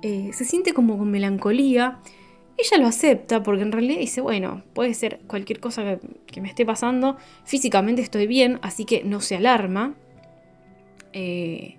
[0.03, 1.99] eh, se siente como con melancolía
[2.57, 6.65] Ella lo acepta porque en realidad dice, bueno, puede ser cualquier cosa que, me esté
[6.65, 9.95] pasando, físicamente estoy bien, así que no se alarma.
[11.13, 11.77] Eh,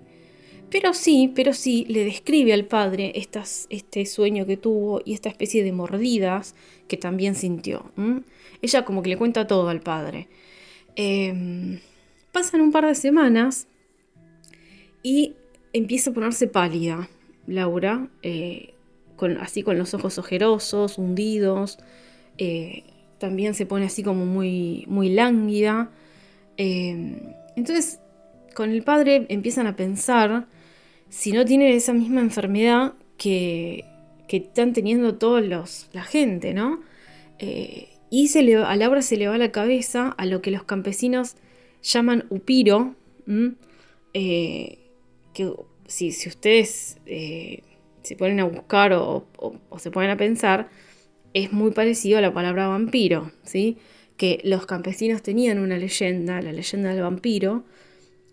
[0.70, 5.62] pero sí, pero sí le describe al padre este sueño que tuvo y esta especie
[5.62, 6.54] de mordidas
[6.88, 7.90] que también sintió.
[8.60, 10.28] Ella como que le cuenta todo al padre.
[10.96, 11.80] Em,
[12.32, 13.68] pasan un par de semanas
[15.02, 15.34] y
[15.72, 17.08] empieza a ponerse pálida
[17.46, 18.08] Laura.
[18.22, 18.74] Eh,
[19.40, 21.78] así con los ojos ojerosos, hundidos.
[22.38, 22.84] Eh,
[23.18, 25.90] también se pone así como muy, muy lánguida.
[26.56, 28.00] Eh, entonces,
[28.54, 30.46] con el padre empiezan a pensar
[31.08, 33.84] si no tiene esa misma enfermedad que,
[34.28, 36.80] que están teniendo todos los, la gente, ¿no?
[37.38, 40.64] Eh, y se le, a Laura se le va la cabeza a lo que los
[40.64, 41.36] campesinos
[41.82, 42.94] llaman upiro,
[44.12, 45.52] que
[45.86, 46.98] si, si ustedes
[48.06, 49.26] se ponen a buscar o,
[49.78, 50.68] se ponen a pensar,
[51.34, 53.78] es muy parecido a la palabra vampiro, ¿sí?
[54.16, 57.64] Que los campesinos tenían una leyenda, la leyenda del vampiro,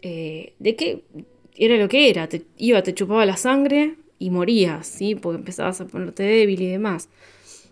[0.03, 1.03] eh, de que
[1.55, 5.15] era lo que era, te, iba, te chupaba la sangre y morías, ¿sí?
[5.15, 7.09] Porque empezabas a ponerte débil y demás.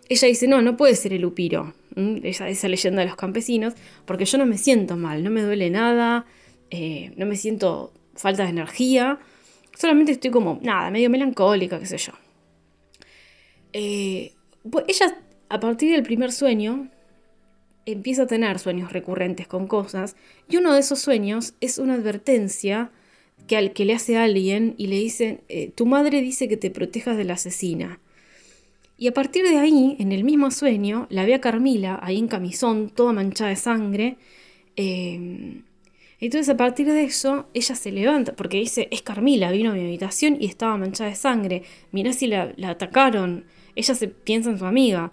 [0.09, 1.73] Ella dice, no, no puede ser el upiro,
[2.23, 5.69] esa, esa, leyenda de los campesinos, porque yo no me siento mal, no me duele
[5.69, 6.25] nada,
[6.71, 9.19] eh, no me siento falta de energía,
[9.81, 12.13] Solamente estoy como, nada, medio melancólica, qué sé yo.
[14.69, 15.17] Pues ella,
[15.49, 16.87] a partir del primer sueño,
[17.87, 20.15] empieza a tener sueños recurrentes con cosas,
[20.47, 22.91] y uno de esos sueños es una advertencia
[23.47, 26.69] que, al, que le hace alguien y le dice, eh, tu madre dice que te
[26.69, 27.99] protejas de la asesina.
[28.99, 32.27] Y a partir de ahí, en el mismo sueño, la ve a Carmila, ahí en
[32.27, 34.17] camisón, toda manchada de sangre,
[34.75, 35.63] eh,
[36.27, 39.81] entonces a partir de eso, ella se levanta, porque dice, es Carmila, vino a mi
[39.81, 44.65] habitación y estaba manchada de sangre, mirá si la, atacaron, ella se piensa en su
[44.65, 45.11] amiga.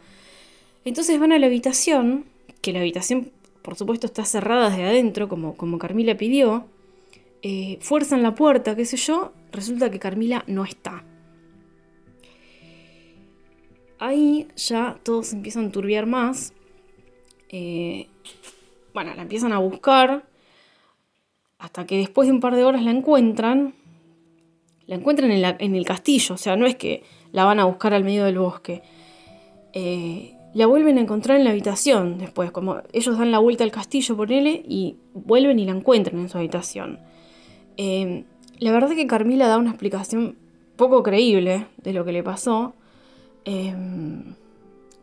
[0.84, 2.26] Entonces van a la habitación,
[2.60, 6.66] que la habitación por supuesto está cerrada desde adentro, como, como Carmila pidió,
[7.40, 11.04] eh, fuerzan la puerta, qué sé yo, resulta que Carmila no está.
[13.98, 16.52] Ahí ya todos empiezan a turbiar más.
[17.48, 18.08] Eh,
[18.92, 20.24] bueno, la empiezan a buscar
[21.58, 23.74] hasta que después de un par de horas la encuentran,
[24.86, 28.04] la encuentran en, el castillo, o sea, no es que la van a buscar al
[28.04, 28.82] medio del bosque.
[29.72, 33.70] Eh, la vuelven a encontrar en la habitación después, como ellos dan la vuelta al
[33.70, 37.00] castillo, por él y vuelven y la encuentran en su habitación.
[37.76, 38.24] Eh,
[38.58, 40.36] la verdad que Carmila da una explicación
[40.76, 42.74] poco creíble de lo que le pasó.
[43.44, 43.74] Eh,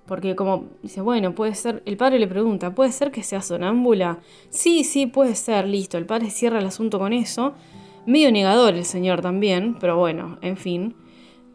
[0.05, 4.19] porque como dice, bueno, puede ser, el padre le pregunta, ¿puede ser que sea sonámbula?
[4.49, 7.53] Sí, sí, puede ser, listo, el padre cierra el asunto con eso.
[8.05, 10.95] Medio negador el señor también, pero bueno, en fin.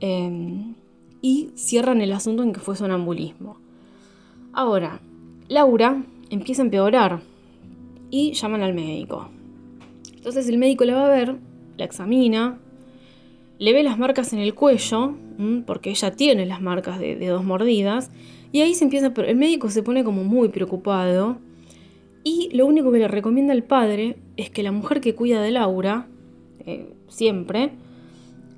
[0.01, 0.75] Em,
[1.23, 3.59] y cierran el asunto en que fue sonambulismo.
[4.53, 5.01] Ahora,
[5.49, 7.21] Laura empieza a empeorar
[8.11, 9.29] y llaman al médico.
[10.13, 11.37] Entonces el médico la va a ver,
[11.77, 12.59] la examina,
[13.59, 15.15] le ve las marcas en el cuello,
[15.67, 18.11] porque ella tiene las marcas de dos mordidas,
[18.53, 21.39] y ahí se empieza, el médico se pone como muy preocupado
[22.25, 25.51] y lo único que le recomienda al padre es que la mujer que cuida de
[25.51, 26.07] Laura,
[26.67, 27.71] eh, siempre,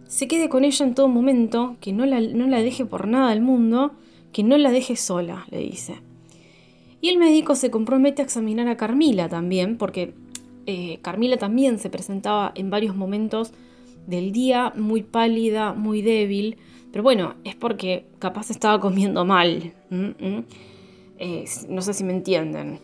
[0.06, 3.30] se quede con ella en todo momento, que no la, no la deje por nada
[3.30, 3.92] del mundo,
[4.32, 6.00] que no la deje sola, le dice.
[7.00, 10.14] Y el médico se compromete a examinar a Carmila también, porque
[10.66, 13.52] eh, Carmila también se presentaba en varios momentos
[14.06, 16.56] del día muy pálida, muy débil,
[16.92, 19.72] pero bueno, es porque capaz estaba comiendo mal.
[21.18, 22.80] Eh, no sé si me entienden.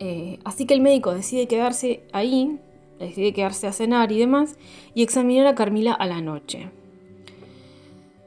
[0.00, 2.58] Eh, así que el médico decide quedarse ahí,
[2.98, 4.58] decide quedarse a cenar y demás,
[4.94, 6.70] y examinar a Carmila a la noche.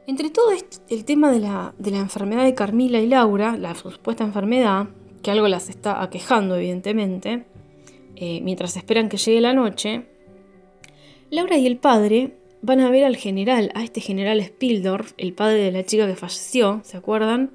[0.07, 0.51] Entre todo
[0.89, 4.87] el tema de la, enfermedad de Carmila y Laura, la supuesta enfermedad,
[5.21, 7.45] que algo las está aquejando evidentemente,
[8.15, 10.05] eh, mientras esperan que llegue la noche,
[11.29, 15.57] Laura y el padre van a ver al general, a este general Spildorf, el padre
[15.57, 17.51] de la chica que falleció, ¿se acuerdan?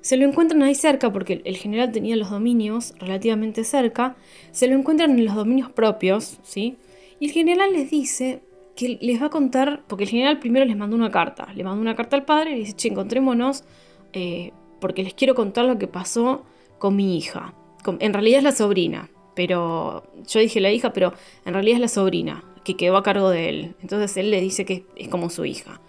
[0.00, 4.16] Se lo encuentran ahí cerca porque el general tenía los dominios relativamente cerca,
[4.52, 6.76] se lo encuentran en los dominios propios, ¿sí?
[7.20, 8.40] Y el general les dice
[8.76, 11.80] que les va a contar, porque el general primero les mandó una carta, le mandó
[11.80, 13.64] una carta al padre y le dice, che, encontrémonos
[14.12, 16.44] eh, porque les quiero contar lo que pasó
[16.78, 17.54] con mi hija.
[17.98, 21.12] en realidad es la sobrina, pero yo dije la hija, pero
[21.44, 23.74] en realidad es la sobrina que quedó a cargo de él.
[23.80, 25.80] Entonces él le dice que es como su hija.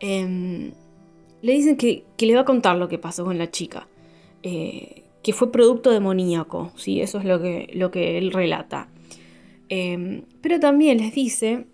[0.00, 0.72] Em,
[1.40, 3.88] le dicen que, le va a contar lo que pasó con la chica,
[4.42, 7.00] eh, que fue producto demoníaco, ¿sí?
[7.00, 8.88] eso es lo que, lo que él relata.
[9.70, 11.66] Em, pero también les dice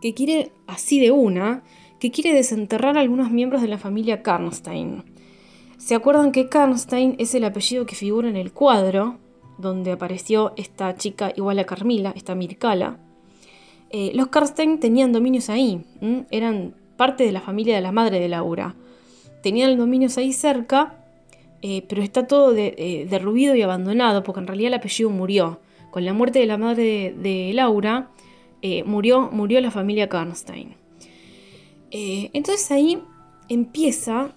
[0.00, 1.64] que quiere así de una
[1.98, 5.02] que quiere desenterrar a algunos miembros de la familia Karnstein.
[5.76, 9.18] ¿Se acuerdan que Karnstein es el apellido que figura en el cuadro
[9.58, 13.00] donde apareció esta chica igual a Carmila, esta Mircala?
[13.90, 15.84] Eh, los Karnstein tenían dominios ahí,
[16.30, 18.74] eran parte de la familia de la madre de Laura.
[19.42, 20.94] Tenían dominios ahí cerca,
[21.62, 25.60] eh, pero está todo eh, derruido y abandonado, porque en realidad el apellido murió.
[25.90, 28.10] Con la muerte de la madre de, Laura,
[28.84, 30.76] murió, murió la familia Karnstein.
[31.90, 33.02] entonces ahí
[33.48, 34.30] empieza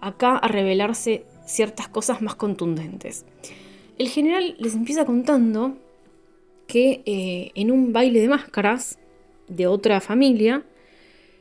[0.00, 3.24] acá a revelarse ciertas cosas más contundentes.
[3.98, 5.76] El general les empieza contando
[6.66, 8.98] que eh, en un baile de máscaras
[9.48, 10.64] de otra familia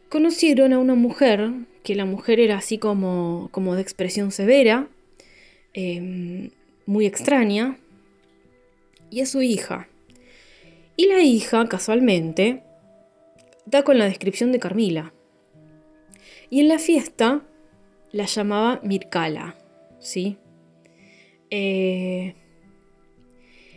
[0.10, 1.52] conocieron a una mujer,
[1.84, 4.88] que la mujer era así como, como de expresión severa,
[5.74, 6.52] em,
[6.86, 7.78] muy extraña,
[9.10, 9.88] y a su hija.
[10.98, 12.64] Y la hija, casualmente,
[13.66, 15.14] da con la descripción de Carmila.
[16.50, 17.42] Y en la fiesta
[18.12, 19.56] la llamaba Mircala,
[20.00, 20.38] ¿sí?
[21.50, 22.36] Eh,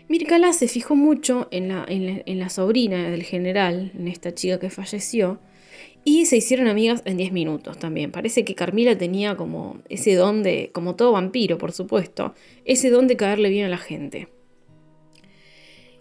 [0.08, 4.70] Mircala se fijó mucho en la, en, la, sobrina del general, en esta chica que
[4.70, 5.38] falleció,
[6.02, 8.10] y se hicieron amigas en 10 minutos también.
[8.10, 12.34] Parece que Carmila tenía como ese don de, como todo vampiro, por supuesto,
[12.64, 14.28] ese don de caerle bien a la gente.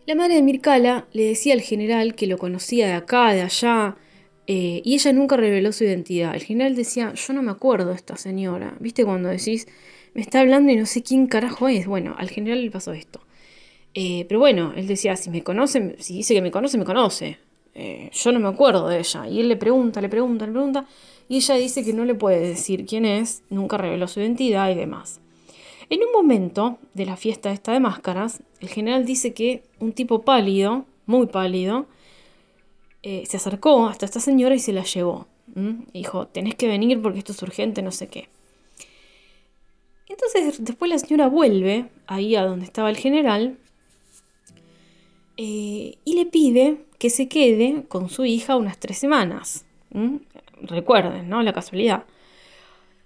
[0.05, 3.97] La madre de Mircala le decía al general que lo conocía de acá, de allá,
[4.47, 6.34] eh, y ella nunca reveló su identidad.
[6.34, 8.78] El general decía, yo no me acuerdo de esta señora.
[8.80, 9.68] ¿Viste cuando decís,
[10.14, 11.88] me está hablando y no sé quién carajo es?
[11.88, 13.26] Bueno, al general le pasó esto.
[14.00, 17.39] Eh, pero bueno, él decía, si me conoce, si dice que me conoce, me conoce.
[17.74, 19.28] Eh, yo no me acuerdo de ella.
[19.28, 20.86] Y él le pregunta, le pregunta, le pregunta.
[21.28, 24.76] Y ella dice que no le puede decir quién es, nunca reveló su identidad y
[24.76, 25.20] demás.
[25.89, 30.22] En un momento de la fiesta esta de máscaras, el general dice que un tipo
[30.22, 31.88] pálido, muy pálido,
[33.02, 35.26] eh, se acercó hasta esta señora y se la llevó.
[35.91, 38.30] Dijo, tenés que venir porque esto es urgente, no sé qué.
[40.08, 43.58] Entonces después la señora vuelve ahí a donde estaba el general
[45.38, 49.66] eh, y le pide que se quede con su hija unas tres semanas.
[50.62, 51.42] Recuerden, ¿no?
[51.44, 52.06] La casualidad.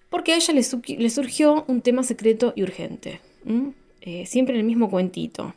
[0.10, 3.22] Porque a ella le, surgió un tema secreto y urgente.
[4.02, 5.54] Eh, siempre en el mismo cuentito.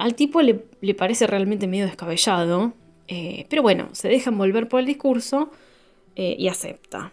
[0.00, 2.72] al tipo le, le, parece realmente medio descabellado
[3.08, 5.50] eh, pero bueno, se deja envolver por el discurso
[6.14, 7.10] eh, y acepta.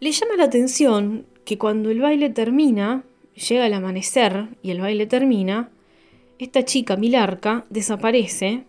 [0.00, 3.04] Le llama la atención que cuando el baile termina,
[3.48, 5.70] llega el amanecer y el baile termina,
[6.38, 8.64] esta chica Milarca desaparece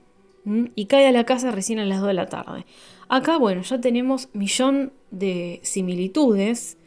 [0.75, 2.65] y cae a la casa recién a las 2 de la tarde.
[3.09, 6.77] Acá, bueno, ya tenemos millón de similitudes,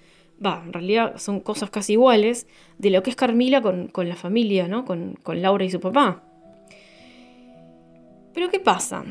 [0.45, 2.47] va, en realidad son cosas casi iguales,
[2.79, 4.85] de lo que es Carmila con, la familia, ¿no?
[4.85, 6.23] Con, con Laura y su papá.
[8.33, 9.05] Pero ¿qué pasa?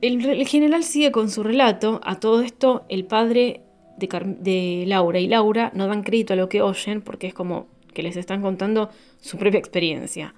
[0.00, 2.00] El, general sigue con su relato.
[2.04, 3.62] A todo esto, el padre
[3.98, 8.02] de, Laura y Laura no dan crédito a lo que oyen porque es como que
[8.02, 8.90] les están contando
[9.20, 10.34] su propia experiencia.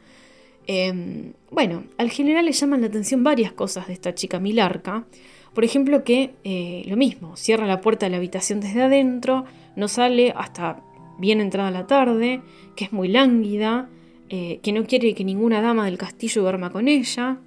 [0.70, 5.06] Em, bueno, al general le llaman la atención varias cosas de esta chica Milarca.
[5.54, 9.46] Por ejemplo, que eh, lo mismo, cierra la puerta de la habitación desde adentro,
[9.76, 10.84] no sale hasta
[11.18, 12.42] bien entrada la tarde,
[12.76, 13.88] que es muy lánguida,
[14.28, 17.38] eh, que no quiere que ninguna dama del castillo duerma con ella.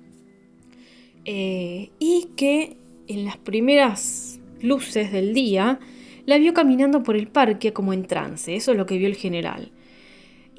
[1.23, 2.75] Eh, y que
[3.07, 5.79] en las primeras luces del día
[6.25, 9.15] la vio caminando por el parque como en trance, eso es lo que vio el
[9.15, 9.71] general.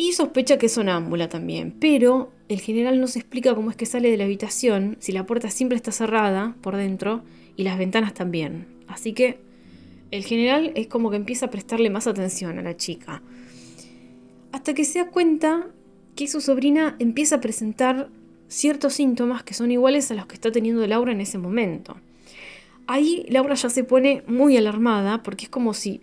[0.03, 3.87] Y sospecha que es sonámbula también, pero el general no se explica cómo es que
[3.87, 7.23] sale de la habitación si la puerta siempre está cerrada por dentro
[7.55, 8.67] y las ventanas también.
[8.89, 9.39] Así que
[10.11, 13.23] el general es como que empieza a prestarle más atención a la chica.
[14.51, 15.69] Hasta que se da cuenta
[16.17, 18.09] que su sobrina empieza a presentar
[18.49, 21.97] ciertos síntomas que son iguales a los que está teniendo Laura en ese momento.
[22.89, 26.01] Ahí Laura ya se pone muy alarmada porque es como si,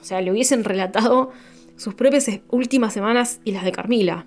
[0.00, 1.32] o sea, le hubiesen relatado
[1.76, 4.26] sus propias últimas semanas y las de Carmila.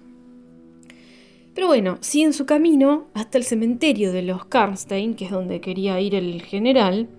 [1.54, 5.60] Pero bueno, sigue en su camino hasta el cementerio de los Karnstein, que es donde
[5.60, 7.10] quería ir el general.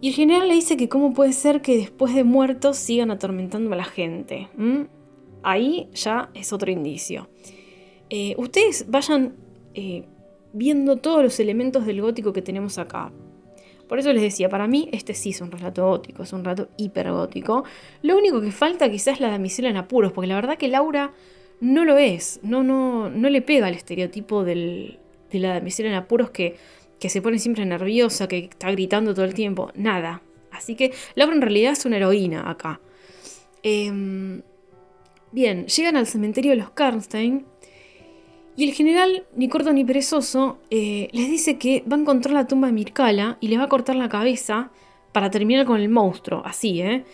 [0.00, 3.72] Y el general le dice que cómo puede ser que después de muertos sigan atormentando
[3.72, 4.48] a la gente.
[5.42, 7.28] Ahí ya es otro indicio.
[8.10, 9.34] Eh, ustedes vayan
[9.74, 10.04] eh,
[10.52, 13.12] viendo todos los elementos del gótico que tenemos acá.
[13.88, 16.68] Por eso les decía, para mí este sí es un relato gótico, es un relato
[16.76, 17.64] hipergótico.
[18.02, 21.12] Lo único que falta quizás es la damisela en apuros, porque la verdad que Laura
[21.60, 24.98] no lo es, no, no, no le pega al estereotipo de
[25.32, 26.56] la damisela en apuros que,
[26.98, 30.22] que se pone siempre nerviosa, que está gritando todo el tiempo, nada.
[30.50, 32.80] Así que Laura en realidad es una heroína acá.
[33.62, 34.42] Em,
[35.32, 37.46] bien, llegan al cementerio de los Karnstein
[38.56, 42.46] Y el general, ni corto ni perezoso, eh, les dice que va a encontrar la
[42.46, 44.70] tumba de Mircala y le va a cortar la cabeza
[45.12, 47.04] para terminar con el monstruo, así, ¿eh?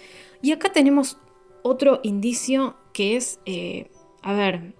[0.43, 1.19] Y acá tenemos
[1.63, 3.91] otro indicio que es, eh,
[4.23, 4.75] a ver,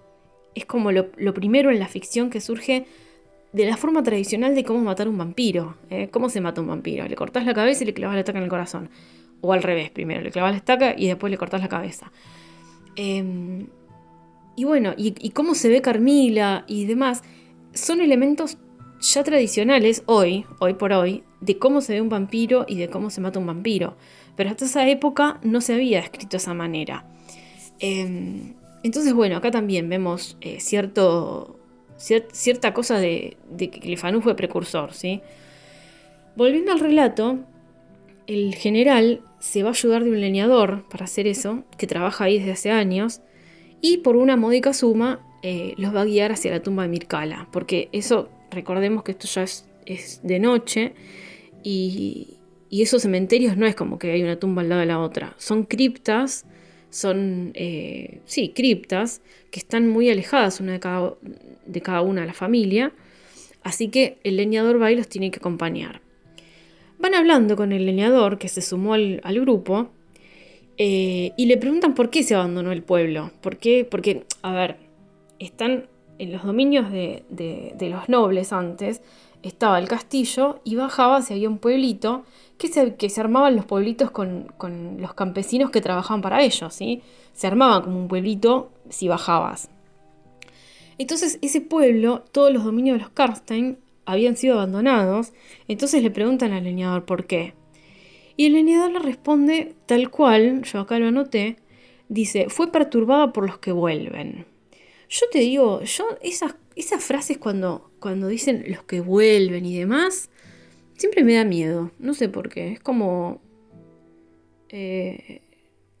[0.55, 2.85] es como lo, primero en la ficción que surge
[3.53, 5.77] de la forma tradicional de cómo matar un vampiro.
[5.89, 6.09] ¿eh?
[6.11, 7.07] ¿Cómo se mata un vampiro?
[7.07, 8.89] Le cortás la cabeza y le clavas la estaca en el corazón.
[9.41, 12.11] O al revés, primero le clavas la estaca y después le cortás la cabeza.
[12.95, 13.67] Em,
[14.55, 17.23] y bueno, y, cómo se ve Carmila y demás,
[17.73, 18.57] son elementos
[18.99, 23.09] ya tradicionales hoy, hoy por hoy, de cómo se ve un vampiro y de cómo
[23.09, 23.95] se mata un vampiro.
[24.35, 27.05] Pero hasta esa época no se había escrito de esa manera.
[27.79, 31.59] Em, entonces, bueno, acá también vemos eh, cierto,
[31.97, 35.21] cierta cosa de, que Clefanú fue precursor, ¿sí?
[36.35, 37.39] Volviendo al relato,
[38.27, 42.37] el general se va a ayudar de un leñador para hacer eso, que trabaja ahí
[42.37, 43.21] desde hace años,
[43.81, 47.47] y por una módica suma eh, los va a guiar hacia la tumba de Mircala,
[47.51, 50.93] porque eso, recordemos que esto ya es, de noche,
[51.63, 52.37] y,
[52.69, 55.63] esos cementerios no es como que hay una tumba al lado de la otra, son
[55.63, 56.45] criptas,
[56.89, 61.15] son, eh, sí, criptas, que están muy alejadas una de cada,
[61.65, 62.93] de cada una de la familia,
[63.63, 66.01] así que el leñador va y los tiene que acompañar.
[66.97, 69.89] Van hablando con el leñador que se sumó al grupo
[70.77, 73.31] eh, y le preguntan por qué se abandonó el pueblo.
[73.41, 73.85] ¿Por qué?
[73.89, 74.77] Porque, a ver,
[75.39, 75.87] están
[76.21, 77.23] en los dominios de,
[77.79, 79.01] los nobles antes,
[79.41, 82.25] estaba el castillo y bajaba si había un pueblito
[82.59, 84.53] que se, que se armaban los pueblitos con,
[84.99, 87.01] los campesinos que trabajaban para ellos, ¿sí?
[87.33, 89.69] Se armaba como un pueblito si bajabas.
[90.99, 95.33] Entonces ese pueblo, todos los dominios de los Karstein habían sido abandonados,
[95.67, 97.55] entonces le preguntan al leñador por qué.
[98.41, 101.57] Y el le responde tal cual, yo acá lo anoté,
[102.09, 104.47] dice, fue perturbada por los que vuelven.
[105.09, 110.31] Yo te digo, yo esas, esas frases cuando, cuando dicen los que vuelven y demás,
[110.97, 113.39] siempre me da miedo, no sé por qué, es como...
[114.69, 115.41] Eh,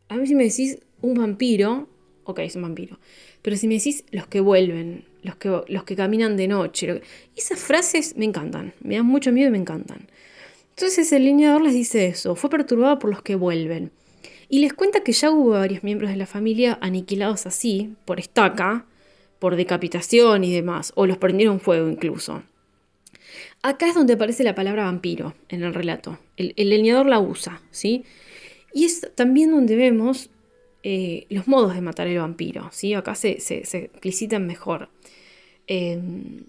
[0.09, 1.89] a mí si me decís un vampiro,
[2.23, 2.97] ok, es un vampiro,
[3.43, 7.01] pero si me decís los que vuelven, los que, los que caminan de noche,
[7.35, 10.07] esas frases me encantan, me dan mucho miedo y me encantan.
[10.71, 13.91] Entonces el lineador les dice eso, fue perturbada por los que vuelven.
[14.49, 18.85] Y les cuenta que ya hubo varios miembros de la familia aniquilados así, por estaca,
[19.39, 22.43] por decapitación y demás, o los prendieron fuego incluso.
[23.61, 26.19] Acá es donde aparece la palabra vampiro en el relato.
[26.35, 28.03] El, leñador la usa, ¿sí?
[28.73, 30.29] Y es también donde vemos
[30.83, 32.93] eh, los modos de matar al vampiro, ¿sí?
[32.93, 34.89] Acá se, explicitan mejor.
[35.67, 36.45] Em,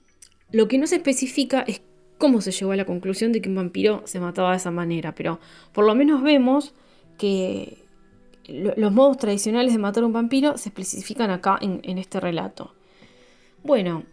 [0.50, 1.82] lo que no se especifica es
[2.22, 5.12] cómo se llegó a la conclusión de que un vampiro se mataba de esa manera,
[5.12, 5.40] pero
[5.72, 6.72] por lo menos vemos
[7.18, 7.78] que
[8.46, 12.76] los modos tradicionales de matar a un vampiro se especifican acá en, este relato.
[13.64, 14.04] Bueno,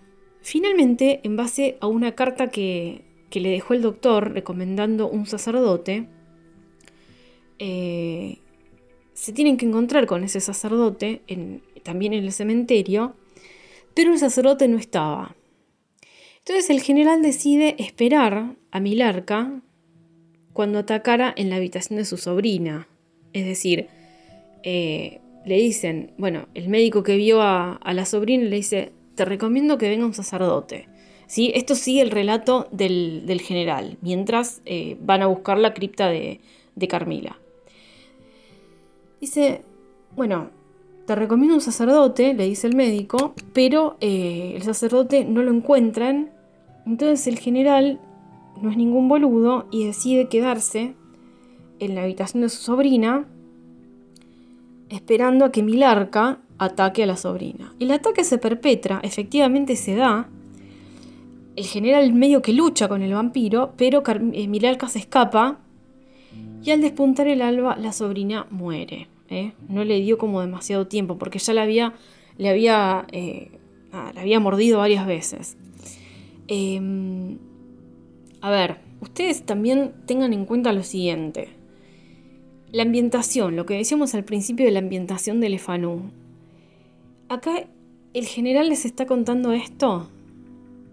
[0.42, 6.08] finalmente, en base a una carta que, le dejó el doctor recomendando un sacerdote,
[7.60, 8.40] eh,
[9.14, 11.22] se tienen que encontrar con ese sacerdote
[11.84, 13.14] también en el cementerio,
[13.94, 15.36] pero el sacerdote no estaba.
[16.50, 19.62] Entonces el general decide esperar a Milarca
[20.52, 22.88] cuando atacara en la habitación de su sobrina.
[23.34, 23.86] Es decir,
[24.64, 29.78] eh, le dicen, bueno, el médico que vio a, la sobrina le dice, te recomiendo
[29.78, 30.88] que venga un sacerdote.
[31.28, 31.52] ¿Sí?
[31.54, 36.40] Esto sigue el relato del, general, mientras eh, van a buscar la cripta de,
[36.90, 37.40] Carmila.
[39.22, 39.62] Dice,
[40.16, 40.50] bueno,
[41.06, 46.39] te recomiendo un sacerdote, le dice el médico, pero eh, el sacerdote no lo encuentran
[46.90, 48.00] entonces el general
[48.60, 50.96] no es ningún boludo y decide quedarse
[51.78, 53.28] en la habitación de su sobrina
[54.90, 57.76] esperando a que Milarca ataque a la sobrina.
[57.80, 60.30] El ataque se perpetra, efectivamente se da.
[61.56, 65.60] El general medio que lucha con el vampiro, pero eh, Milarca se escapa
[66.64, 69.10] y al despuntar el alba la sobrina muere.
[69.30, 69.54] ¿eh?
[69.68, 71.94] No le dio como demasiado tiempo porque ya había,
[72.38, 73.52] le había, eh,
[73.92, 75.56] la había mordido varias veces.
[76.52, 77.38] Em,
[78.42, 81.50] a ver, ustedes también tengan en cuenta lo siguiente.
[82.72, 86.10] La ambientación, lo que decíamos al principio de la ambientación de Lefanú.
[87.30, 87.68] Acá
[88.16, 90.10] el general les está contando esto.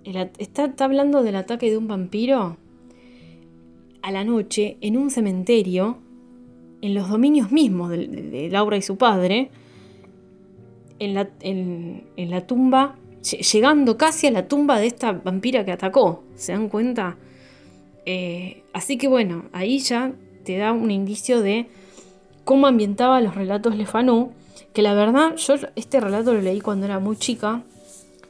[0.04, 2.58] está, hablando del ataque de un vampiro
[4.02, 5.96] a la noche en un cementerio,
[6.82, 9.50] en los dominios mismos de, Laura y su padre,
[10.98, 11.14] en
[12.16, 12.96] la tumba
[13.34, 16.22] llegando casi a la tumba de esta vampira que atacó.
[16.34, 17.16] ¿Se dan cuenta?
[18.04, 20.12] Eh, así que bueno, ahí ya
[20.44, 21.66] te da un indicio de
[22.44, 24.32] cómo ambientaba los relatos Lefanú,
[24.72, 27.64] que la verdad yo este relato lo leí cuando era muy chica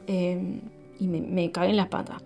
[0.07, 0.61] em,
[0.99, 2.23] y me, me cagué en las patas.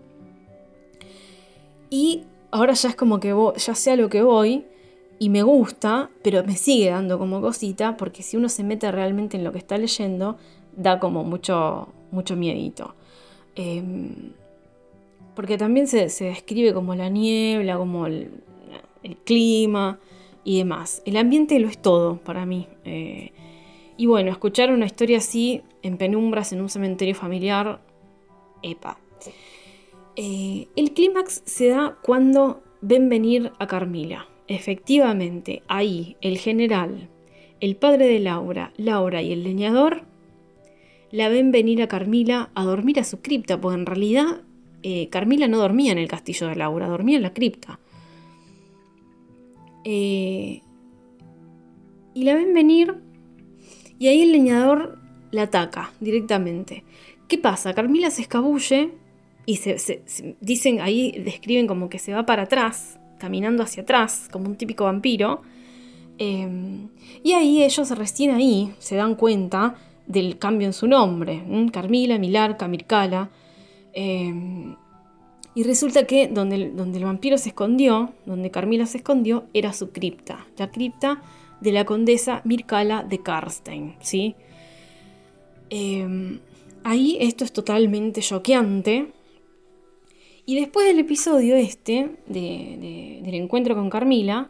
[1.90, 4.66] Y ahora ya es como que ya sé lo que voy
[5.20, 9.38] y me gusta, pero me sigue dando como cosita, porque si uno se mete realmente
[9.38, 10.38] en lo que está leyendo,
[10.76, 12.96] da como mucho, mucho miedito.
[13.56, 14.32] Em,
[15.36, 18.32] porque también se, describe como la niebla, como el,
[19.26, 20.00] clima
[20.44, 21.02] y demás.
[21.06, 22.68] El ambiente lo es todo para mí.
[22.86, 23.32] Eh,
[23.98, 27.82] y bueno, escuchar una historia así en penumbras en un cementerio familiar,
[28.62, 29.00] epa.
[30.16, 34.28] Eh, el clímax se da cuando ven venir a Carmila.
[34.48, 37.10] Efectivamente, ahí el general,
[37.60, 40.04] el padre de Laura, Laura y el leñador
[41.12, 44.42] la ven venir a Carmila a dormir a su cripta, porque en realidad
[44.84, 47.80] eh, Carmila no dormía en el castillo de Laura, dormía en la cripta.
[49.84, 50.62] Eh,
[52.14, 52.96] y la ven venir
[54.00, 55.00] y ahí el leñador
[55.32, 56.84] la ataca directamente.
[57.28, 57.74] ¿Qué pasa?
[57.74, 58.92] Carmila se escabulle
[59.46, 60.04] y se,
[60.42, 64.86] dicen ahí, describen como que se va para atrás, caminando hacia atrás, como un típico
[64.86, 65.42] vampiro.
[66.18, 66.90] Em,
[67.24, 69.76] y ahí ellos recién ahí se dan cuenta
[70.12, 71.44] del cambio en su nombre.
[71.72, 73.30] Carmila, Milarca, Mircala.
[73.94, 74.76] Em,
[75.54, 79.92] y resulta que donde, donde el vampiro se escondió, donde Carmila se escondió, era su
[79.92, 80.48] cripta.
[80.58, 81.22] La cripta
[81.60, 83.96] de la condesa Mircala de Karstein.
[84.00, 84.36] ¿sí?
[85.70, 86.40] Em,
[86.84, 89.12] ahí esto es totalmente choqueante.
[90.46, 94.50] Y después del episodio este, del encuentro con Carmila,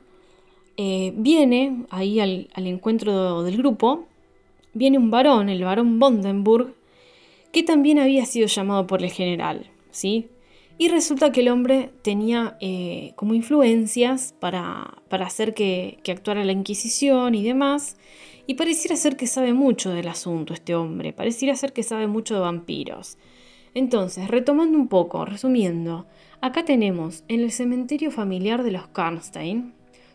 [0.78, 4.08] eh, viene ahí al, al, encuentro del grupo,
[4.74, 6.76] viene un varón, el varón Bondenburg,
[7.52, 10.28] que también había sido llamado por el general, ¿sí?
[10.78, 16.44] Y resulta que el hombre tenía eh, como influencias para, para hacer que, que, actuara
[16.44, 17.98] la Inquisición y demás.
[18.48, 22.34] Y pareciera ser que sabe mucho del asunto este hombre, pareciera ser que sabe mucho
[22.34, 23.18] de vampiros.
[23.74, 26.08] Entonces, retomando un poco, resumiendo,
[26.42, 29.74] acá tenemos en el cementerio familiar de los Karnstein,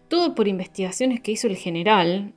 [0.08, 2.34] todo por investigaciones que hizo el general,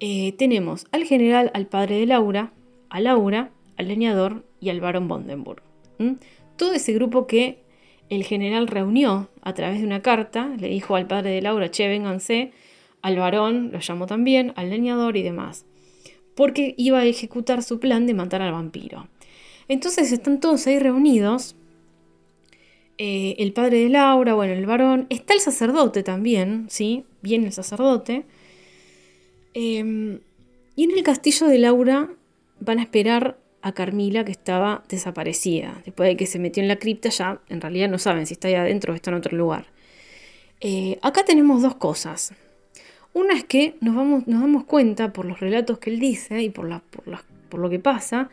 [0.00, 2.52] eh, tenemos al general, al padre de Laura,
[2.90, 5.62] a Laura, al leñador y al barón Bondenburg
[6.56, 7.62] todo ese grupo que
[8.10, 11.88] el general reunió a través de una carta, le dijo al padre de Laura, che,
[11.88, 12.52] vénganse,
[13.02, 15.66] al varón, lo llamó también, al leñador y demás,
[16.34, 19.08] porque iba a ejecutar su plan de matar al vampiro.
[19.68, 21.56] Entonces están todos ahí reunidos,
[22.96, 27.04] eh, el padre de Laura, bueno, el varón, está el sacerdote también, ¿sí?
[27.22, 28.24] Viene el sacerdote.
[29.54, 30.20] Em,
[30.76, 32.10] y en el castillo de Laura
[32.60, 35.80] van a esperar a Carmila que estaba desaparecida.
[35.84, 38.48] Después de que se metió en la cripta ya en realidad no saben si está
[38.48, 39.66] ahí adentro o está en otro lugar.
[40.60, 42.34] Eh, acá tenemos dos cosas.
[43.14, 46.50] Una es que nos, vamos, nos damos cuenta por los relatos que él dice y
[46.50, 48.28] por, lo que pasa,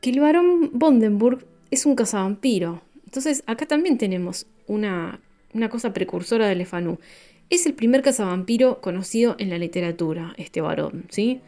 [0.00, 2.82] que el varón Bondenburg es un cazavampiro.
[3.06, 5.20] Entonces acá también tenemos una,
[5.54, 6.98] una cosa precursora de Lefanu.
[7.50, 11.40] Es el primer cazavampiro conocido en la literatura, este varón, ¿sí?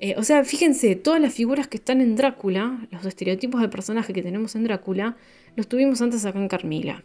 [0.00, 4.12] Eh, o sea, fíjense, todas las figuras que están en Drácula, los estereotipos de personaje
[4.12, 5.16] que tenemos en Drácula,
[5.56, 7.04] los tuvimos antes acá en Carmila.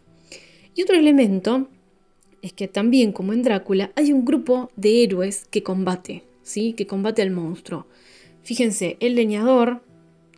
[0.74, 1.68] Y otro elemento
[2.40, 6.72] es que también, como en Drácula, hay un grupo de héroes que combate, ¿sí?
[6.74, 7.86] Que combate al monstruo.
[8.42, 9.82] Fíjense, el leñador,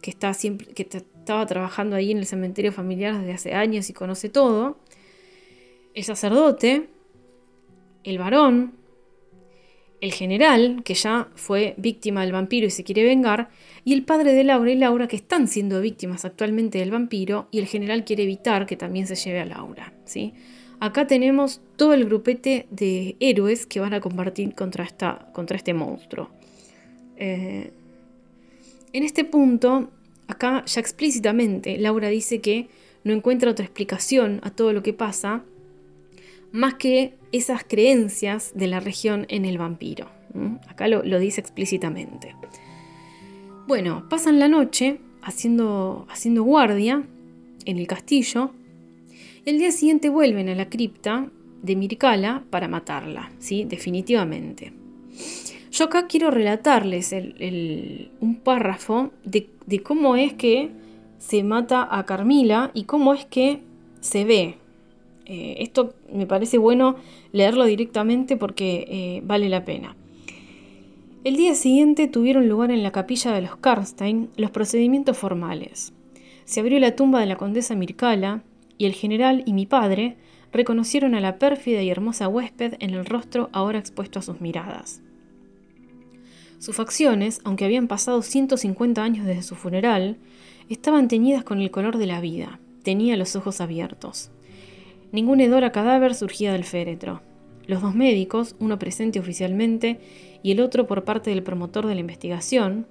[0.00, 3.92] que, está siempre, que estaba trabajando ahí en el cementerio familiar desde hace años y
[3.92, 4.78] conoce todo.
[5.92, 6.88] El sacerdote,
[8.06, 8.72] el varón,
[10.00, 13.48] el general, que ya fue víctima del vampiro y se quiere vengar,
[13.84, 17.58] y el padre de Laura y Laura, que están siendo víctimas actualmente del vampiro, y
[17.58, 19.92] el general quiere evitar que también se lleve a Laura.
[20.04, 20.34] ¿sí?
[20.78, 25.74] Acá tenemos todo el grupete de héroes que van a combatir contra, esta, contra este
[25.74, 26.30] monstruo.
[27.16, 27.72] Eh,
[28.92, 29.90] en este punto,
[30.28, 32.68] acá ya explícitamente, Laura dice que
[33.02, 35.42] no encuentra otra explicación a todo lo que pasa
[36.52, 40.08] más que esas creencias de la región en el vampiro.
[40.68, 42.34] Acá lo, dice explícitamente.
[43.66, 46.06] Bueno, pasan la noche haciendo,
[46.44, 47.04] guardia
[47.64, 48.52] en el castillo.
[49.44, 51.30] Y el día siguiente vuelven a la cripta
[51.62, 53.64] de Mircala para matarla, ¿sí?
[53.64, 54.72] Definitivamente.
[55.72, 57.12] Yo acá quiero relatarles
[58.20, 59.48] un párrafo de,
[59.82, 60.70] cómo es que
[61.18, 63.60] se mata a Carmila y cómo es que
[64.00, 64.58] se ve
[65.26, 66.96] eh, esto me parece bueno
[67.32, 69.96] leerlo directamente porque eh, vale la pena.
[71.24, 75.92] El día siguiente tuvieron lugar en la capilla de los Karstein los procedimientos formales.
[76.44, 78.44] Se abrió la tumba de la condesa Mircala
[78.78, 80.16] y el general y mi padre
[80.52, 85.02] reconocieron a la pérfida y hermosa huésped en el rostro ahora expuesto a sus miradas.
[86.60, 90.16] Sus facciones, aunque habían pasado 150 años desde su funeral,
[90.68, 92.60] estaban teñidas con el color de la vida.
[92.82, 94.30] Tenía los ojos abiertos.
[95.16, 97.22] Ningún hedor a cadáver surgía del féretro.
[97.66, 99.98] Los dos médicos, uno presente oficialmente
[100.42, 102.86] y el otro por parte del promotor de la investigación,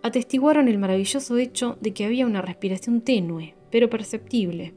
[0.00, 4.72] atestiguaron el maravilloso hecho de que había una respiración tenue, pero perceptible,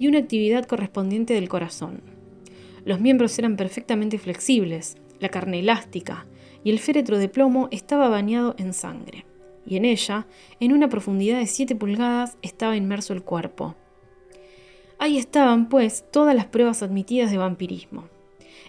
[0.00, 2.02] y una actividad correspondiente del corazón.
[2.84, 6.26] Los miembros eran perfectamente flexibles, la carne elástica,
[6.64, 9.24] y el féretro de plomo estaba bañado en sangre,
[9.64, 10.26] y en ella,
[10.58, 13.76] en una profundidad de 7 pulgadas, estaba inmerso el cuerpo.
[14.98, 18.04] Ahí estaban, pues, todas las pruebas admitidas de vampirismo.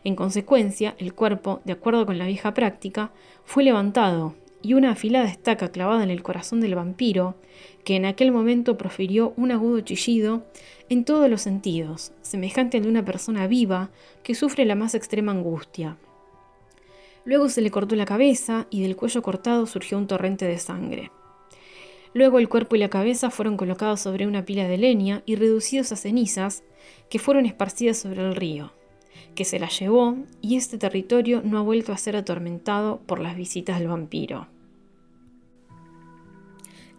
[0.04, 3.12] En consecuencia, el cuerpo, de acuerdo con la vieja práctica,
[3.44, 7.36] fue levantado y una afilada estaca clavada en el corazón del vampiro,
[7.84, 10.44] que en aquel momento profirió un agudo chillido
[10.90, 13.92] en todos los sentidos, semejante al de una persona viva
[14.24, 15.98] que sufre la más extrema angustia.
[17.26, 21.12] Luego se le cortó la cabeza y del cuello cortado surgió un torrente de sangre.
[22.16, 25.92] Luego el cuerpo y la cabeza fueron colocados sobre una pila de leña y reducidos
[25.92, 26.64] a cenizas
[27.10, 28.72] que fueron esparcidas sobre el río,
[29.36, 33.36] que se las llevó y este territorio no ha vuelto a ser atormentado por las
[33.36, 34.48] visitas del vampiro.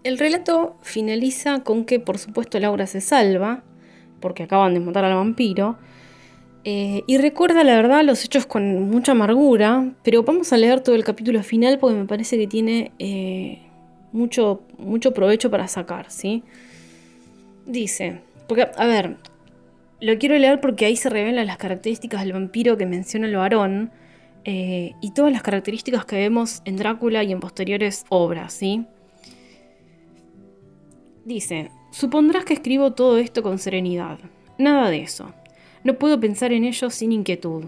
[0.04, 3.64] El relato finaliza con que por supuesto Laura se salva,
[4.20, 5.78] porque acaban de matar al vampiro,
[6.64, 10.94] eh, y recuerda la verdad los hechos con mucha amargura, pero vamos a leer todo
[10.94, 13.65] el capítulo final porque me parece que tiene eh,
[14.12, 16.42] mucho, mucho provecho para sacar, ¿sí?
[17.66, 19.16] Dice, porque, a ver,
[20.00, 23.90] lo quiero leer porque ahí se revelan las características del vampiro que menciona el varón
[24.44, 28.86] eh, y todas las características que vemos en Drácula y en posteriores obras, ¿sí?
[31.24, 34.18] Dice, supondrás que escribo todo esto con serenidad.
[34.58, 35.32] Nada de eso.
[35.82, 37.64] No puedo pensar en ello sin inquietud.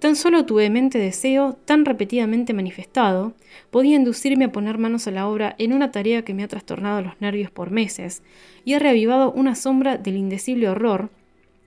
[0.00, 3.34] Tan solo tu vehemente deseo, tan repetidamente manifestado,
[3.70, 7.02] podía inducirme a poner manos a la obra en una tarea que me ha trastornado
[7.02, 8.22] los nervios por meses
[8.64, 11.10] y ha reavivado una sombra del indecible horror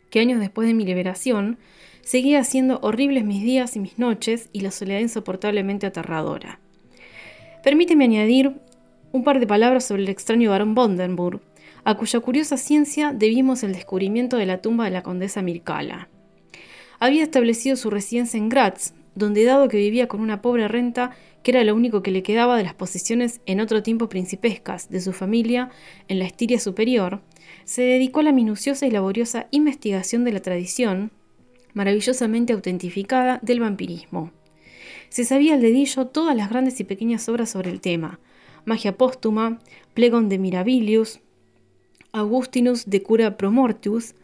[0.09, 1.59] que años después de mi liberación
[2.01, 6.59] seguía haciendo horribles mis días y mis noches y la soledad insoportablemente aterradora.
[7.63, 8.53] Permíteme añadir
[9.11, 11.39] un par de palabras sobre el extraño barón Bondenburg,
[11.83, 16.09] a cuya curiosa ciencia debimos el descubrimiento de la tumba de la condesa Mircala
[17.03, 21.11] había establecido su residencia en Graz, donde dado que vivía con una pobre renta,
[21.43, 25.01] que era lo único que le quedaba de las posesiones en otro tiempo principescas de
[25.01, 25.69] su familia
[26.07, 27.21] en la Estiria superior,
[27.65, 31.11] se dedicó a la minuciosa y laboriosa investigación de la tradición,
[31.73, 34.31] maravillosamente autentificada, del vampirismo.
[35.09, 38.21] Se sabía al dedillo todas las grandes y pequeñas obras sobre el tema,
[38.63, 39.59] Magia póstuma,
[39.93, 41.19] Plegon de Mirabilius,
[42.13, 44.15] Augustinus de Cura Promortius,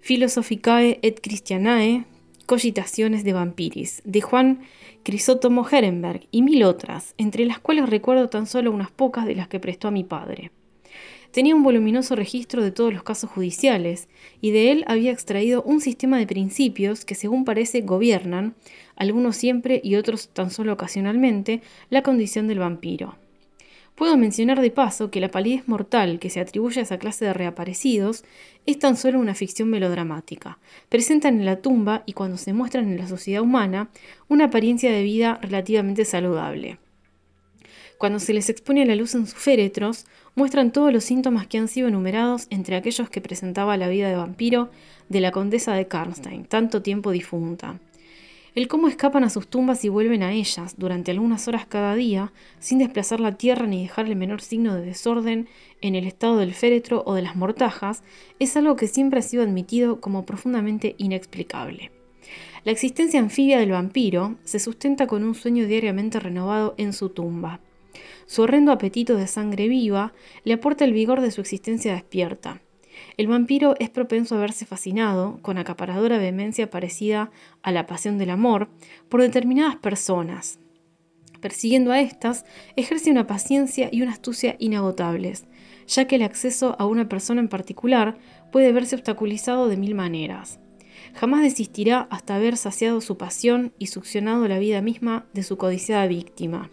[0.00, 2.04] Philosophicae et Christianae,
[2.46, 4.60] Cogitaciones de Vampiris, de Juan
[5.02, 9.48] Crisótomo Herenberg y mil otras, entre las cuales recuerdo tan solo unas pocas de las
[9.48, 10.50] que prestó a mi padre.
[11.30, 14.08] Tenía un voluminoso registro de todos los casos judiciales,
[14.40, 18.54] y de él había extraído un sistema de principios que, según parece, gobiernan,
[18.96, 23.16] algunos siempre y otros tan solo ocasionalmente, la condición del vampiro.
[23.98, 27.32] Puedo mencionar de paso que la palidez mortal que se atribuye a esa clase de
[27.32, 28.22] reaparecidos
[28.64, 30.60] es tan solo una ficción melodramática.
[30.88, 33.90] Presentan en la tumba y cuando se muestran en la sociedad humana
[34.28, 36.78] una apariencia de vida relativamente saludable.
[37.98, 41.58] Cuando se les expone a la luz en sus féretros, muestran todos los síntomas que
[41.58, 44.70] han sido enumerados entre aquellos que presentaba la vida de vampiro
[45.08, 47.80] de la condesa de Karnstein, tanto tiempo difunta.
[48.58, 52.32] El cómo escapan a sus tumbas y vuelven a ellas durante algunas horas cada día,
[52.58, 55.48] sin desplazar la tierra ni dejar el menor signo de desorden
[55.80, 58.02] en el estado del féretro o de las mortajas,
[58.40, 61.92] es algo que siempre ha sido admitido como profundamente inexplicable.
[62.64, 67.60] La existencia anfibia del vampiro se sustenta con un sueño diariamente renovado en su tumba.
[68.26, 72.60] Su horrendo apetito de sangre viva le aporta el vigor de su existencia despierta.
[73.18, 78.30] El vampiro es propenso a verse fascinado, con acaparadora vehemencia parecida a la pasión del
[78.30, 78.68] amor,
[79.08, 80.60] por determinadas personas.
[81.40, 82.44] Persiguiendo a estas,
[82.76, 85.46] ejerce una paciencia y una astucia inagotables,
[85.88, 88.18] ya que el acceso a una persona en particular
[88.52, 90.60] puede verse obstaculizado de mil maneras.
[91.14, 96.06] Jamás desistirá hasta haber saciado su pasión y succionado la vida misma de su codiciada
[96.06, 96.70] víctima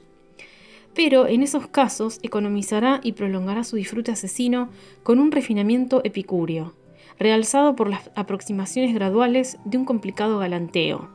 [0.95, 4.69] pero en esos casos economizará y prolongará su disfrute asesino
[5.03, 6.73] con un refinamiento epicúreo,
[7.19, 11.09] realzado por las aproximaciones graduales de un complicado galanteo.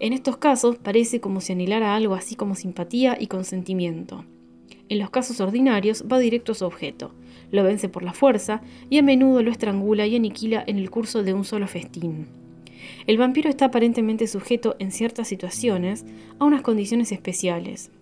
[0.00, 4.24] En estos casos parece como si anhelara algo así como simpatía y consentimiento.
[4.88, 7.12] En los casos ordinarios va directo a su objeto,
[7.52, 11.22] lo vence por la fuerza y a menudo lo estrangula y aniquila en el curso
[11.22, 12.26] de un solo festín.
[13.06, 16.04] El vampiro está aparentemente sujeto en ciertas situaciones
[16.38, 17.92] a unas condiciones especiales,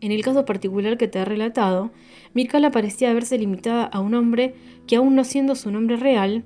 [0.00, 1.90] En el caso particular que te he relatado,
[2.32, 4.54] Mircala parecía haberse limitada a un hombre
[4.86, 6.44] que, aun no siendo su nombre real,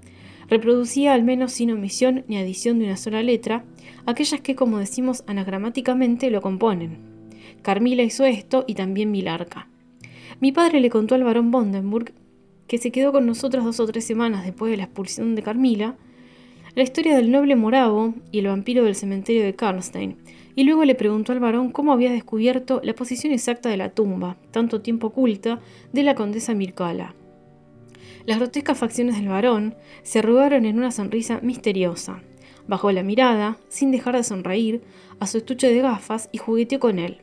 [0.49, 3.65] reproducía al menos sin omisión ni adición de una sola letra,
[4.07, 6.99] aquellas que, como decimos anagramáticamente, lo componen.
[7.63, 9.69] Carmila hizo esto y también Milarca.
[10.41, 12.13] Mi padre le contó al barón Bondenburg,
[12.67, 15.97] que se quedó con nosotros dos o tres semanas después de la expulsión de Carmila,
[16.75, 20.17] la historia del noble moravo y el vampiro del cementerio de Karnstein,
[20.55, 24.37] y luego le preguntó al varón cómo había descubierto la posición exacta de la tumba,
[24.51, 25.61] tanto tiempo oculta,
[25.93, 27.15] de la condesa Mircala.
[28.27, 32.23] Las grotescas facciones del varón se arrugaron en una sonrisa misteriosa.
[32.67, 34.83] Bajó la mirada, sin dejar de sonreír,
[35.21, 37.19] a su estuche de gafas y jugueteó con él.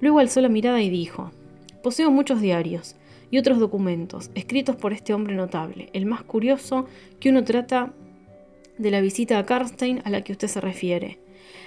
[0.00, 1.30] Luego alzó la mirada y dijo:
[1.84, 2.96] Poseo muchos diarios
[3.30, 6.86] y otros documentos escritos por este hombre notable, el más curioso
[7.20, 7.92] que uno trata
[8.76, 11.19] de la visita a Karnstein a la que usted se refiere.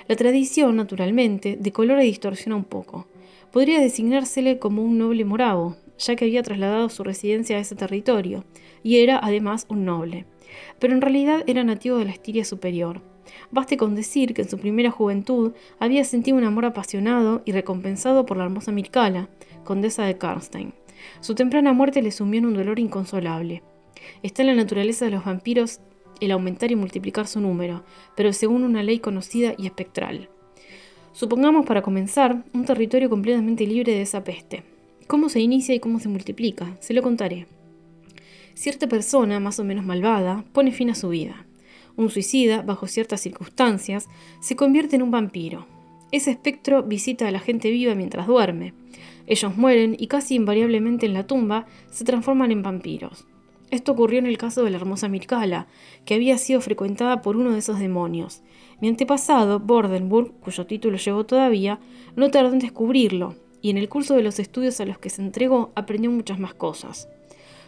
[0.07, 3.07] La tradición, naturalmente, decolora y distorsiona un poco.
[3.51, 8.43] Podría designársele como un noble moravo, ya que había trasladado su residencia a ese territorio,
[8.83, 10.25] y era además un noble.
[10.79, 13.01] Pero en realidad era nativo de la Estiria superior.
[13.51, 18.25] Baste con decir que en su primera juventud había sentido un amor apasionado y recompensado
[18.25, 19.29] por la hermosa Mircala,
[19.63, 20.73] condesa de Karnstein.
[21.21, 23.63] Su temprana muerte le sumió en un dolor inconsolable.
[24.21, 25.79] Está en la naturaleza de los vampiros
[26.19, 27.83] el aumentar y multiplicar su número,
[28.15, 30.29] pero según una ley conocida y espectral.
[31.13, 34.63] Supongamos para comenzar un territorio completamente libre de esa peste.
[35.07, 36.75] ¿Cómo se inicia y cómo se multiplica?
[36.79, 37.45] Se lo contaré.
[38.55, 41.45] Cierta persona, más o menos malvada, pone fin a su vida.
[41.95, 44.07] Un suicida, bajo ciertas circunstancias,
[44.41, 45.67] se convierte en un vampiro.
[46.11, 48.73] Ese espectro visita a la gente viva mientras duerme.
[49.27, 53.25] Ellos mueren y casi invariablemente en la tumba se transforman en vampiros.
[53.73, 55.65] Esto ocurrió en el caso de la hermosa Mircala,
[56.05, 58.43] que había sido frecuentada por uno de esos demonios.
[58.79, 61.79] Mi antepasado, Bordenburg, cuyo título llevo todavía,
[62.15, 65.23] no tardó en descubrirlo, y en el curso de los estudios a los que se
[65.23, 67.09] entregó aprendió muchas más cosas.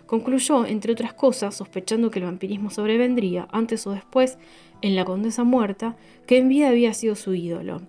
[0.06, 4.38] Concluyó, entre otras cosas, sospechando que el vampirismo sobrevendría, antes o después,
[4.84, 5.98] en la condesa muerta,
[6.28, 7.82] que en vida había sido su ídolo.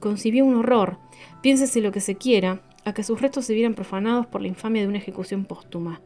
[0.00, 0.96] concibió un horror,
[1.42, 4.80] piénsese lo que se quiera, a que sus restos se vieran profanados por la infamia
[4.80, 6.00] de una ejecución póstuma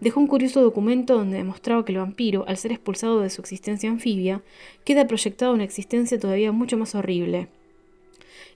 [0.00, 3.90] dejó un curioso documento donde demostraba que el vampiro, al ser expulsado de su existencia
[3.90, 4.42] anfibia,
[4.84, 7.48] queda proyectado a una existencia todavía mucho más horrible.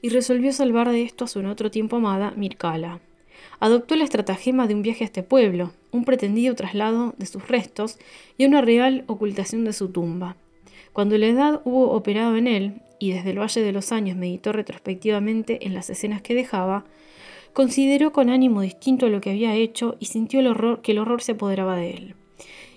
[0.02, 3.00] Y resolvió salvar de esto a su en otro tiempo amada Mircala.
[3.60, 7.98] Adoptó la estratagema de un viaje a este pueblo, un pretendido traslado de sus restos
[8.36, 10.36] y una real ocultación de su tumba.
[10.92, 14.52] Cuando la edad hubo operado en él, y desde el Valle de los Años meditó
[14.52, 16.84] retrospectivamente en las escenas que dejaba,
[17.58, 21.22] Consideró con ánimo distinto lo que había hecho y sintió el horror, que el horror
[21.22, 22.14] se apoderaba de él.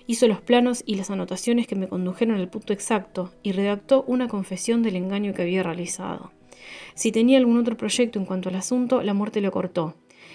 [0.08, 4.26] Hizo los planos y las anotaciones que me condujeron al punto exacto y redactó una
[4.26, 6.32] confesión del engaño que había realizado.
[6.94, 9.94] Si tenía algún otro proyecto en cuanto al asunto, la muerte lo cortó,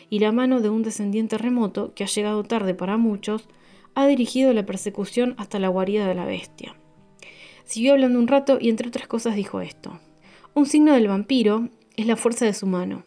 [0.10, 3.50] y la mano de un descendiente remoto, que ha llegado tarde para muchos,
[3.96, 6.74] ha dirigido la persecución hasta la guarida de la bestia.
[7.66, 10.00] Siguió hablando un rato y entre otras cosas dijo esto.
[10.54, 11.68] Un signo del vampiro
[11.98, 13.07] es la fuerza de su mano.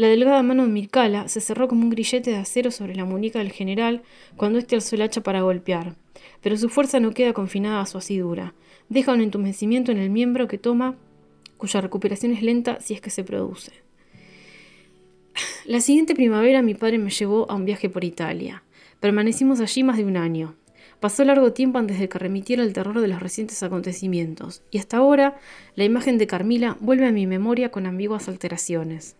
[0.00, 3.40] La delgada mano de Mircala se cerró como un grillete de acero sobre la muñeca
[3.40, 4.00] del general
[4.34, 5.94] cuando éste alzó el hacha para golpear.
[6.40, 8.54] Pero su fuerza no queda confinada a su asidura.
[8.88, 10.96] Deja un entumecimiento en el miembro que toma,
[11.58, 13.72] cuya recuperación es lenta si es que se produce.
[15.66, 18.62] La siguiente primavera mi padre me llevó a un viaje por Italia.
[19.00, 20.54] Permanecimos allí más de un año.
[21.00, 24.96] Pasó largo tiempo antes de que remitiera el terror de los recientes acontecimientos, y hasta
[24.96, 25.38] ahora
[25.74, 29.19] la imagen de Carmila vuelve a mi memoria con ambiguas alteraciones.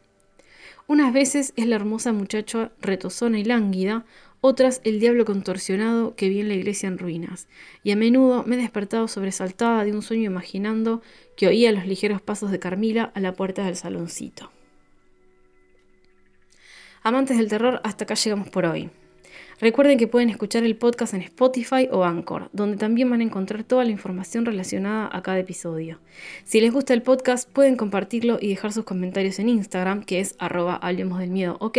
[0.90, 4.04] Unas veces es la hermosa muchacha retozona y lánguida,
[4.40, 7.46] otras el diablo contorsionado que vi en la iglesia en ruinas,
[7.84, 11.00] y a menudo me he despertado sobresaltada de un sueño imaginando
[11.36, 14.50] que oía los ligeros pasos de Carmila a la puerta del saloncito.
[17.04, 18.90] Amantes del terror, hasta acá llegamos por hoy.
[19.60, 23.64] Recuerden que pueden escuchar el podcast en Spotify o Anchor, donde también van a encontrar
[23.64, 25.98] toda la información relacionada a cada episodio.
[26.44, 30.34] Si les gusta el podcast, pueden compartirlo y dejar sus comentarios en Instagram, que es
[30.38, 31.76] arroba hablemos del miedo, ok,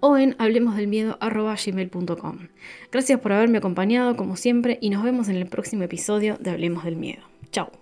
[0.00, 2.38] o en hablemosdelmiedo.gmail.com.
[2.90, 6.84] Gracias por haberme acompañado como siempre y nos vemos en el próximo episodio de Hablemos
[6.84, 7.22] del Miedo.
[7.50, 7.81] Chao.